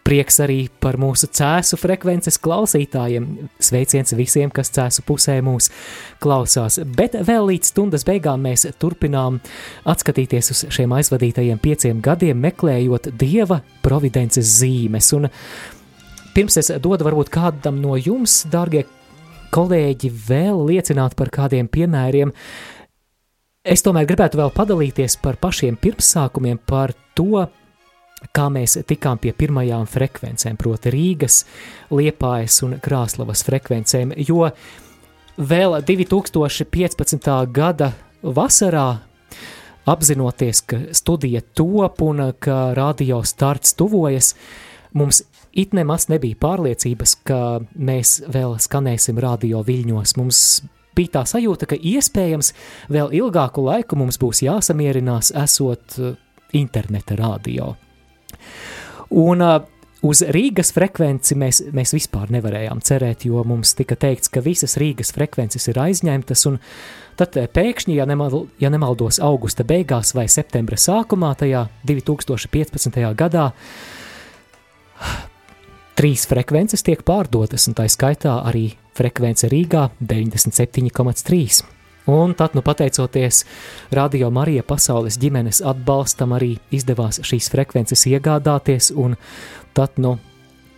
[0.06, 3.28] Prieks arī par mūsu cēsu frekvences klausītājiem.
[3.60, 5.68] Sveiciens visiem, kas cēsu pusē mūs
[6.24, 6.80] klausās.
[6.96, 9.42] Bet vēl līdz stundas beigām mēs turpinām
[9.92, 15.12] atskatīties uz šiem aizvadītajiem pieciem gadiem, meklējot Dieva providences zīmes.
[15.18, 15.28] Un
[16.32, 18.86] Pirms es dodu varbūt kādam no jums, dārgie
[19.52, 22.32] kolēģi, vēl liecināt par kādiem piemēriem,
[23.68, 27.44] es tomēr gribētu vēl padalīties par pašiem pirmsākumiem, par to,
[28.32, 31.42] kā mēs tikām pie pirmajām frekvencēm, proti Rīgas,
[31.92, 34.48] Liepājas un Krāslavas frekvencēm, jo
[35.36, 37.30] vēl 2015.
[37.52, 38.88] gada vasarā
[39.84, 44.32] apzinoties, ka studija top un ka radio starts tuvojas,
[44.96, 47.40] mums it nemaz nebija pārliecības, ka
[47.74, 50.16] mēs vēl skanēsim radio viļņos.
[50.20, 50.44] Mums
[50.96, 52.52] bija tā sajūta, ka iespējams
[52.92, 56.16] vēl ilgāku laiku mums būs jāsamierinās esot uh,
[56.56, 57.74] interneta radio.
[59.12, 59.58] Un uh,
[60.04, 65.14] uz Rīgas frekvenci mēs, mēs vispār nevarējām cerēt, jo mums tika teikts, ka visas Rīgas
[65.16, 66.60] frekvences ir aizņemtas, un
[67.20, 73.04] tad uh, pēkšņi, ja, nemal, ja nemaldos augusta beigās vai septembra sākumā, tajā 2015.
[73.16, 73.50] gadā,
[75.98, 81.62] Trīs frekvences tiek pārdotas, un tā skaitā arī frekvence Rīgā 97,3.
[82.12, 83.44] Un tad, nu, pateicoties
[83.94, 89.14] Radio Marija pasaules ģimenes atbalstam, arī izdevās šīs frekvences iegādāties, un
[89.76, 90.16] tad, nu,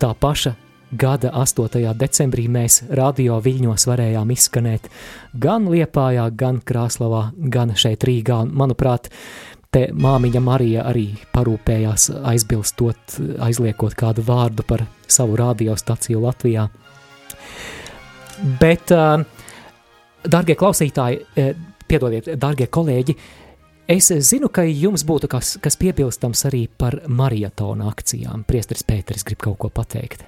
[0.03, 0.57] tā paša
[0.95, 1.95] gada 8.
[1.99, 4.91] decembrī mēs radio viļņos varējām izskanēt
[5.33, 8.43] gan Liepājā, gan Krāslavā, gan šeit Rīgā.
[8.45, 9.09] Un, manuprāt,
[9.75, 16.69] te māmiņa Marija arī parūpējās aizbilstot, aizliekot kādu vārdu par savu radiostaciju Latvijā.
[18.61, 18.93] Bet,
[20.27, 21.25] darbie klausītāji,
[21.91, 23.17] piedodiet, darbie kolēģi,
[23.91, 28.47] es zinu, ka jums būtu kas, kas piebilstams arī par maratona akcijām.
[28.47, 30.23] Priesteris Pēteris grib kaut ko pateikt.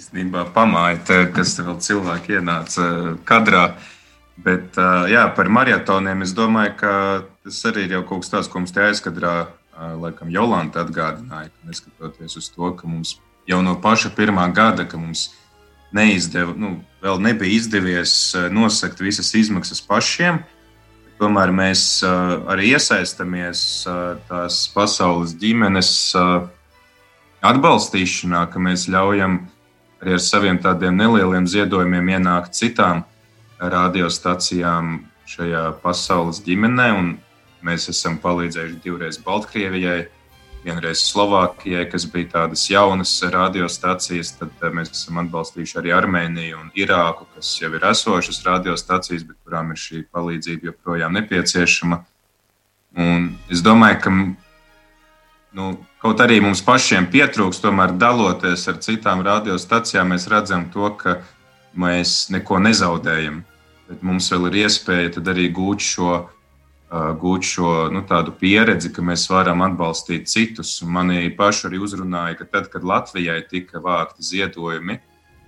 [0.00, 2.84] Īstenībā pamājiet, kas vēl cilvēki ienāca
[3.28, 3.64] kadrā.
[3.70, 3.96] Uh,
[4.40, 4.78] Bet
[5.10, 6.92] jā, par maratoniem es domāju, ka
[7.44, 9.34] tas arī ir kaut kas tāds, ko mums te aizkadrā,
[10.00, 13.18] laikam, Jolanta atgādināja, ka neskatoties uz to, ka mums
[13.48, 15.30] jau no paša pirmā gada, ka mums
[15.92, 18.14] neizdeva, nu, vēl nebija izdevies
[18.52, 20.40] nosakt visas izmaksas pašiem,
[21.20, 23.62] tomēr mēs arī iesaistamies
[24.28, 25.92] tās pasaules ģimenes
[27.44, 29.40] atbalstīšanā, ka mēs ļaujam
[30.00, 33.04] arī ar saviem tādiem nelieliem ziedojumiem ienākt citām
[33.60, 36.88] radiostacijām šajā pasaules ģimenē.
[37.66, 40.06] Mēs esam palīdzējuši divreiz Baltkrievijai,
[40.64, 44.32] vienreiz Slovākijai, kas bija tādas jaunas radiostacijas.
[44.38, 49.38] Tad eh, mēs esam atbalstījuši arī Armēniju un Irāku, kas jau ir esošas radiostacijas, bet
[49.44, 52.00] kurām ir šī palīdzība joprojām nepieciešama.
[53.00, 54.14] Un es domāju, ka
[55.56, 55.68] nu,
[56.02, 61.20] kaut arī mums pašiem pietrūks, tomēr daloties ar citām radiostacijām, mēs redzam to, ka
[61.78, 63.44] mēs neko nezaudējam
[63.90, 66.14] bet mums vēl ir iespēja arī gūt šo,
[66.90, 68.04] gūt šo nu,
[68.40, 70.78] pieredzi, ka mēs varam atbalstīt citus.
[70.84, 75.00] Un manī paši arī uzrunāja, ka tad, kad Latvijai tika vākti ziedojumi,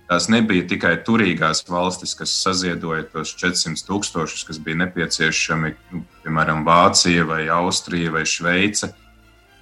[0.09, 6.65] tās nebija tikai turīgās valstis, kas saziedoja tos 400 tūkstošus, kas bija nepieciešami, nu, piemēram,
[6.67, 8.91] Vācija vai Austrija vai Šveice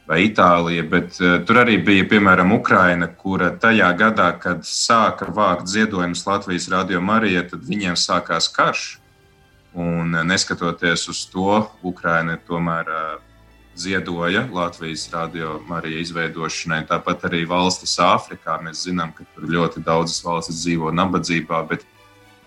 [0.10, 5.70] vai Itālija, bet uh, tur arī bija, piemēram, Ukraina, kura tajā gadā, kad sāka vākt
[5.72, 8.86] ziedojumus Latvijas radio Marijai, tad viņiem sākās karš.
[9.78, 13.12] Un uh, neskatoties uz to, Ukraina tomēr uh,
[13.76, 16.84] ziedoja Latvijas radio Marija izveidošanai.
[16.90, 18.58] Tāpat arī valstis Āfrikā.
[18.66, 21.86] Mēs zinām, ka tur ļoti daudzas valstis dzīvo nabadzībā, bet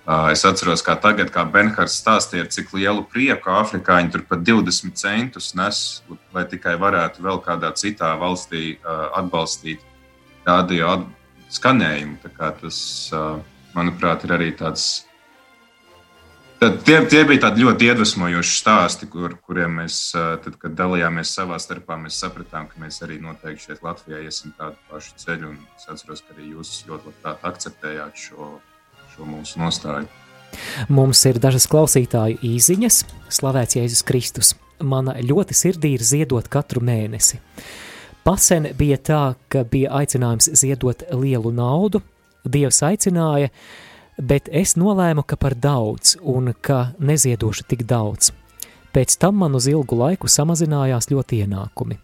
[0.05, 5.55] Es atceros, kā tagad, kā Benhārds stāstīja, cik lielu prieku afrikāņi tur pat 20 centus
[5.57, 5.79] nes,
[6.37, 9.81] lai tikai varētu vēl kādā citā valstī atbalstīt
[10.45, 10.99] radio
[11.49, 12.19] skanējumu.
[12.37, 12.79] Tas,
[13.73, 15.07] manuprāt, ir arī tāds.
[16.61, 20.03] Tad tie, tie bija tādi ļoti iedvesmojoši stāsti, kur, kuriem mēs,
[20.45, 24.77] tad, kad dalījāmies savā starpā, mēs sapratām, ka mēs arī noteikti šeit Latvijā iesim tādu
[24.93, 25.57] pašu ceļu.
[25.81, 28.53] Es atceros, ka arī jūs ļoti labprāt akceptējāt šo
[29.15, 30.11] šo mūsu nostāju.
[30.89, 33.01] Mums ir dažas klausītāju īsiņas,
[33.33, 34.55] slavēts Jēzus Kristus.
[34.83, 37.41] Man ļoti sirdī ir ziedot katru mēnesi.
[38.25, 42.01] Pasen bija tā, ka bija aicinājums ziedot lielu naudu.
[42.45, 43.51] Dievs aicināja,
[44.19, 48.33] bet es nolēmu, ka par daudz un ka neziedošu tik daudz.
[48.95, 51.99] Pēc tam man uz ilgu laiku samazinājās ļoti ienākumi.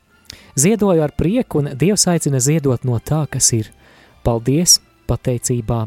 [0.58, 3.70] Ziedoju ar prieku, un Dievs aicina ziedot no tā, kas ir.
[4.26, 5.86] Paldies, pateicībā!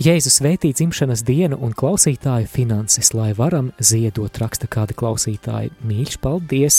[0.00, 5.74] Jēzus vētī dzimšanas dienu un klausītāju finanses, lai varam ziedot, raksta kādi klausītāji.
[5.84, 6.78] Mīļš, paldies!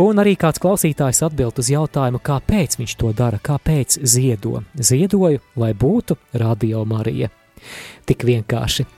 [0.00, 4.62] Un arī kāds klausītājs atbild uz jautājumu, kāpēc viņš to dara, kāpēc ziedo.
[4.72, 7.28] Ziedoju, lai būtu radio Marija.
[8.08, 8.88] Tik vienkārši.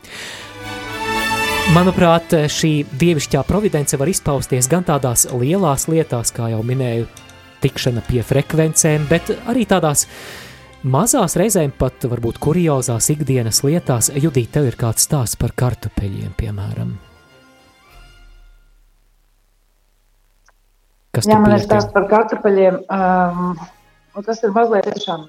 [1.74, 7.10] Manuprāt, šī dievišķā providence var izpausties gan tādās lielās lietās, kā jau minēju,
[7.66, 10.06] tikšana pie frekvencēm, bet arī tādās
[10.86, 14.12] mazās reizēm pat varbūt kuriozās ikdienas lietās.
[14.14, 16.94] Judīt, tev ir kāds stāsts par kartupeļiem, piemēram.
[21.16, 22.82] Kas Jā, man ir stāsts par kartupeļiem.
[22.92, 23.56] Um,
[24.16, 25.26] un tas ir mazliet tiešām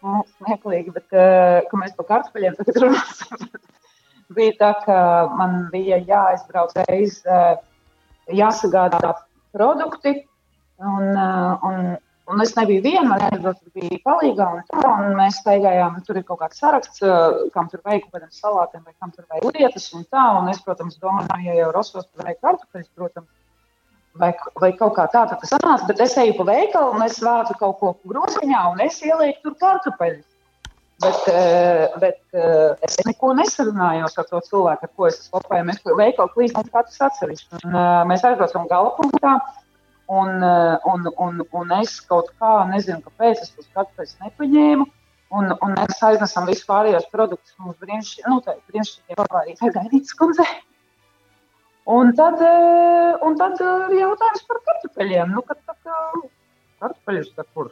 [0.00, 3.48] smieklīgi, bet uh, kad mēs par kartupeļiem tagad runāsim,
[4.36, 5.00] bija tā, ka
[5.36, 7.56] man bija jāizbrauc reiz, uh,
[8.36, 9.14] jāsagādā
[9.56, 10.14] produkti,
[10.80, 11.90] un, uh, un,
[12.30, 16.40] un es nebiju viena, man bija palīgā, un, tā, un mēs staigājām, tur ir kaut
[16.44, 17.02] kāds saraksts,
[17.54, 20.62] kam tur vajag kaut kādiem salātiem, vai kam tur vajag lietas, un tā, un es,
[20.66, 23.30] protams, domāju, ja jau Rosos tur vajag kartupeļus, protams,
[24.18, 27.56] vai, vai kaut kā tāda tas sanāca, bet es eju pa veikalu un es vācu
[27.60, 30.26] kaut ko groziņā un es ielieku tur kartupeļus.
[31.00, 31.28] Bet,
[31.96, 32.34] bet
[32.84, 35.64] es neko nesarunājos ar to cilvēku, ar ko es kopēju.
[35.70, 37.62] Mēs veikalu klīstam katrs atsevišķi.
[38.10, 39.38] Mēs aizbraucam gala punktā.
[40.10, 44.86] Un, eh, un, un, un es kaut kā nezinu, kāpēc es tos kartupeļus nepaņēmu.
[45.38, 50.48] Un, un mēs aiznesam visu pārējos produktus mums brīnišķīgi, nu, tā brīnišķīgi pavārīt gaidītas kundzei.
[51.98, 55.30] Un tad, eh, un tad eh, jautājums par kartupeļiem.
[55.36, 56.26] Nu, kad, tad,
[56.82, 57.70] kartupeļus tad kur?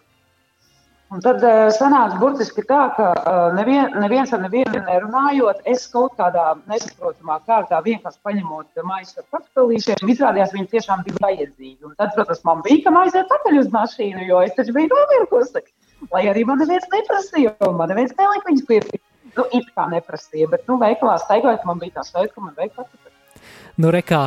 [1.08, 6.18] Un tad eh, sanāca burtiski tā, ka eh, nevien, neviens ar nevienu nerunājot, es kaut
[6.20, 11.80] kādā nesaprotamā kārtā vienkārši paņemot maisu ar kartupelīšiem, izrādījās viņi tiešām bija vajadzīgi.
[11.88, 15.64] Un tad, protams, man bija, kam aiziet pakaļ uz mašīnu, jo es taču biju nomirkusi.
[16.12, 19.00] Lai arī man neviens neprasīja, man neviens nelika viņus pirkt.
[19.38, 22.76] Nu, it kā neprasīja, bet, nu, veikalā staigājot, man bija tā sajūta, ka man vajag
[22.76, 23.42] kartupeļus.
[23.80, 24.22] Nu, rekā,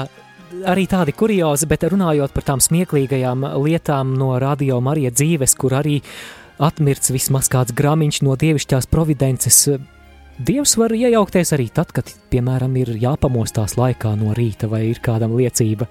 [0.71, 5.99] arī tādi kuriozi, bet runājot par tām smieklīgajām lietām no radio Marija dzīves, kur arī
[6.61, 9.63] atmirts vismaz kāds gramiņš no dievišķās providences.
[10.41, 15.35] Dievs var iejaukties arī tad, kad, piemēram, ir jāpamostās laikā no rīta vai ir kādam
[15.37, 15.89] liecība.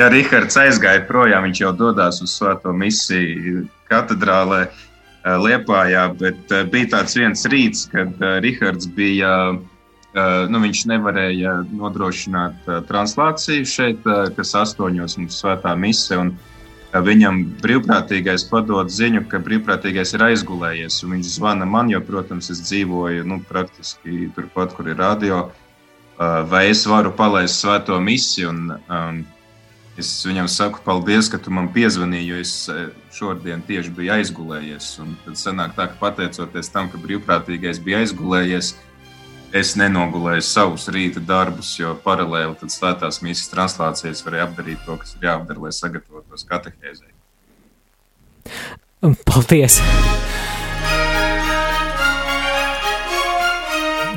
[0.00, 6.64] Ja Rihards aizgāja projām, viņš jau dodas uz Svēto misiju katedrālē eh, Liepājā, bet eh,
[6.72, 9.34] bija tāds viens rīts, kad eh, Rihards bija,
[10.12, 16.34] nu, viņš nevarēja nodrošināt eh, translāciju šeit, eh, kas astoņos mums Svētā misija, un
[17.00, 23.24] viņam brīvprātīgais padod ziņu, ka brīvprātīgais ir aizgulējies, viņš zvana man, jo, protams, es dzīvoju,
[23.24, 29.24] nu, praktiski turpat, kur ir radio, eh, vai es varu palaist Svēto misiju, un um,
[30.00, 34.86] Es viņam saku, paldies, ka tu man piezvanīji, jo es eh, šodien tieši biju aizgulējies.
[35.04, 38.72] Un tad sanāk tā, ka pateicoties tam, ka brīvprātīgais bija aizgulējies,
[39.52, 45.16] es nenogulēju savus rīta darbus, jo paralēli tad svētās misijas translācijas varēja apdarīt to, kas
[45.16, 47.10] ir jāapdara, lai sagatavotos katehēzē.
[49.28, 49.80] Paldies!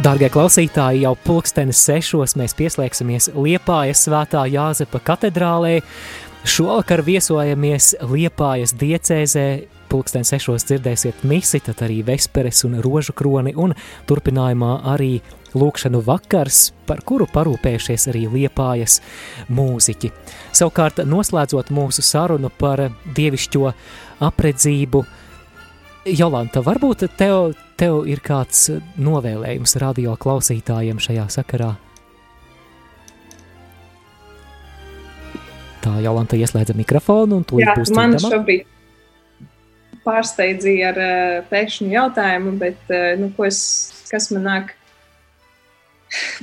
[0.06, 5.80] Dārgie klausītāji, jau pulkstenis sešos mēs pieslēgsimies Liepājas svētā Jāzepa katedrālē.
[6.46, 9.48] Šovakar viesojamies Liepājas diecēzē.
[9.90, 13.76] Pulksten sešos dzirdēsiet misi, tad arī vesperes un rožu kroni un
[14.10, 15.20] turpinājumā arī
[15.56, 19.00] lūkšanu vakars, par kuru parūpējušies arī Liepājas
[19.54, 20.12] mūziķi.
[20.56, 23.72] Savukārt, noslēdzot mūsu sarunu par dievišķo
[24.26, 25.06] apredzību,
[26.06, 28.68] Jolanta, varbūt tev, tev ir kāds
[29.02, 31.72] novēlējums radio klausītājiem šajā sakarā?
[35.82, 38.75] Tā Jolanta ieslēdza mikrofonu un tūlīt Jā, būs man šobrīd
[40.06, 43.60] pārsteidzīja ar uh, pēkšņu jautājumu, bet uh, nu, es,
[44.12, 44.74] kas man nāk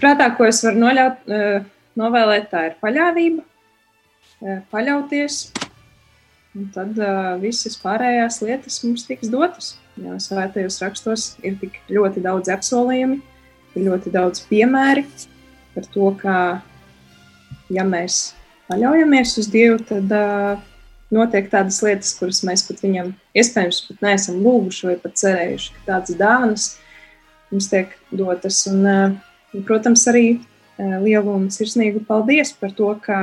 [0.02, 1.66] prātā, ko es varu noļaut, uh,
[1.98, 5.44] novēlēt, tā ir paļāvība, uh, paļauties,
[6.58, 9.76] un tad uh, visas pārējās lietas mums tiks dotas.
[10.00, 13.18] Jo svētajos rakstos ir tik ļoti daudz apsolījumi,
[13.76, 15.04] ir ļoti daudz piemēri
[15.74, 16.36] par to, ka,
[17.72, 18.30] ja mēs
[18.70, 20.62] paļaujamies uz Dievu, tad uh,
[21.12, 25.84] notiek tādas lietas, kuras mēs pat viņam iespējams pat neesam lūguši vai pat cerējuši, ka
[25.90, 26.66] tādas dāvanas
[27.52, 28.62] mums tiek dotas.
[28.70, 33.18] Un, uh, protams, arī uh, lielu un sirsnīgu paldies par to, ka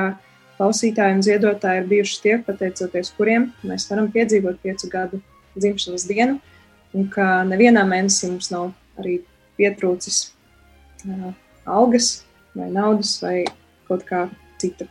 [0.59, 5.21] klausītāji un ziedotāji ir bijuši tie, pateicoties kuriem mēs varam piedzīvot piecu gadu
[5.57, 6.39] dzimšanas dienu.
[6.93, 9.19] un ka nevienā mēnesī mums nav arī
[9.59, 10.31] pietrūcis
[11.05, 11.33] uh,
[11.69, 12.23] algas
[12.57, 13.43] vai naudas vai
[13.87, 14.23] kaut kā
[14.61, 14.87] cita.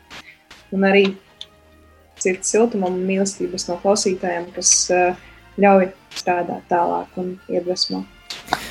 [0.70, 1.16] Un arī
[2.24, 5.18] sirds siltuma un mīlestības no klausītājiem, kas uh,
[5.60, 8.04] ļauj strādāt tālāk un iedvesmo.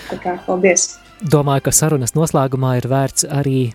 [0.07, 0.95] Tā kā paldies!
[1.17, 3.71] Domāju, ka sarunas noslēgumā ir vērts arī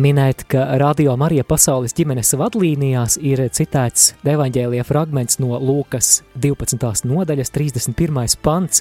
[0.00, 7.04] minēt, ka Radio Marija pasaules ģimenes vadlīnijās ir citēts evaņģēlija fragments no Lūkas 12.
[7.10, 8.38] nodaļas 31.
[8.40, 8.80] pants.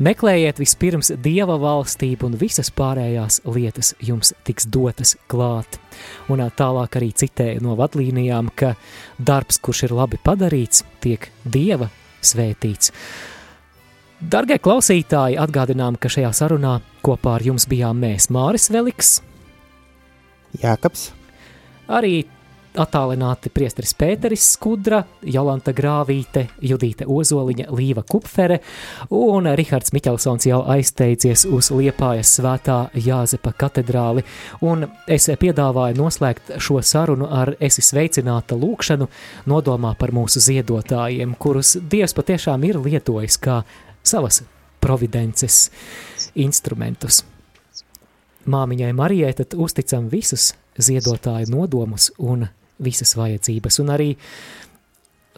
[0.00, 5.76] Meklējiet vispirms Dieva valstību un visas pārējās lietas jums tiks dotas klāt.
[6.32, 8.72] Un tālāk arī citēja no vadlīnijām, ka
[9.18, 11.90] darbs, kurš ir labi padarīts, tiek Dieva
[12.24, 12.94] svētīts.
[14.20, 19.18] Dargie klausītāji, atgādinām, ka šajā sarunā kopā ar jums bijām mēs Māris Veliks,
[20.60, 21.10] Jākaps,
[21.88, 22.24] arī
[22.78, 28.60] attālināti priesteris Pēteris Skudra, Jolanta Grāvīte, Judīte Ozoliņa, Līva Kupfere
[29.14, 34.24] un Rihards Miķelsons jau aizteicies uz Liepājas svētā Jāzepa katedrāli,
[34.62, 39.10] un es piedāvāju noslēgt šo sarunu ar esi sveicināta lūkšanu
[39.50, 43.62] nodomā par mūsu ziedotājiem, kurus Dievs patiešām ir lietojis kā
[44.02, 44.42] savas
[44.80, 45.68] providences
[46.34, 47.24] instrumentus.
[48.50, 52.46] Māmiņai Marijai tad uzticam visus ziedotāju nodomus un
[52.80, 54.08] visas vajadzības, un arī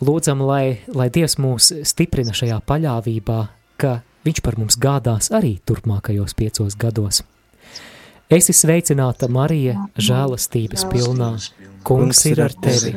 [0.02, 3.42] lūdzam, lai, lai Dievs mūs stiprina šajā paļāvībā,
[3.82, 7.22] ka Viņš par mums gādās arī turpmākajos piecos gados.
[8.32, 11.32] Esi sveicināta, Marija, žēlastības pilnā.
[11.82, 12.92] Kungs ir ar tevi.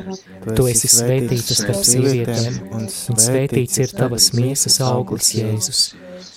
[0.45, 2.85] Tu esi svētīta starp sievietēm, un
[3.19, 5.81] svētīts ir tavas miesas auglis, Jēzus.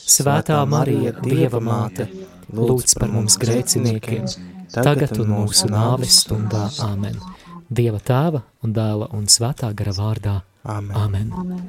[0.08, 2.08] Svētā Marija, Dieva māte,
[2.48, 4.24] lūdz par mums grēciniekiem,
[4.72, 6.70] tagad un mūsu nāves stundā.
[6.88, 7.20] Āmen.
[7.68, 10.34] Dieva tēva un dēla un svētā gara vārdā.
[10.64, 11.32] Amen.
[11.36, 11.68] Amen.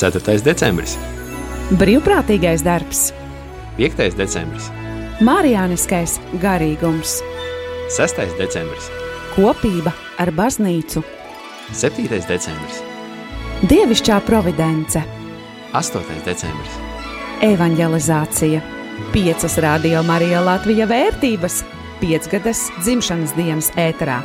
[0.00, 0.20] 4.
[0.44, 0.96] decembris,
[1.76, 3.10] Brīvprātīgais darbs,
[3.76, 4.16] 5.
[4.16, 4.70] decembris,
[5.24, 7.18] Mārijāniskais garīgums,
[7.96, 8.20] 6.
[8.40, 8.88] decembris,
[9.34, 11.04] kopība ar baznīcu,
[11.72, 12.08] 7.
[12.28, 12.80] decembris,
[13.68, 15.04] dievišķā providence,
[15.76, 16.16] 8.
[16.24, 16.80] decembris,
[17.44, 18.64] evanģelizācija,
[19.12, 21.60] piecas radio Marija Latvija vērtības,
[22.00, 24.20] piecgadas dzimšanas dienas ēterā.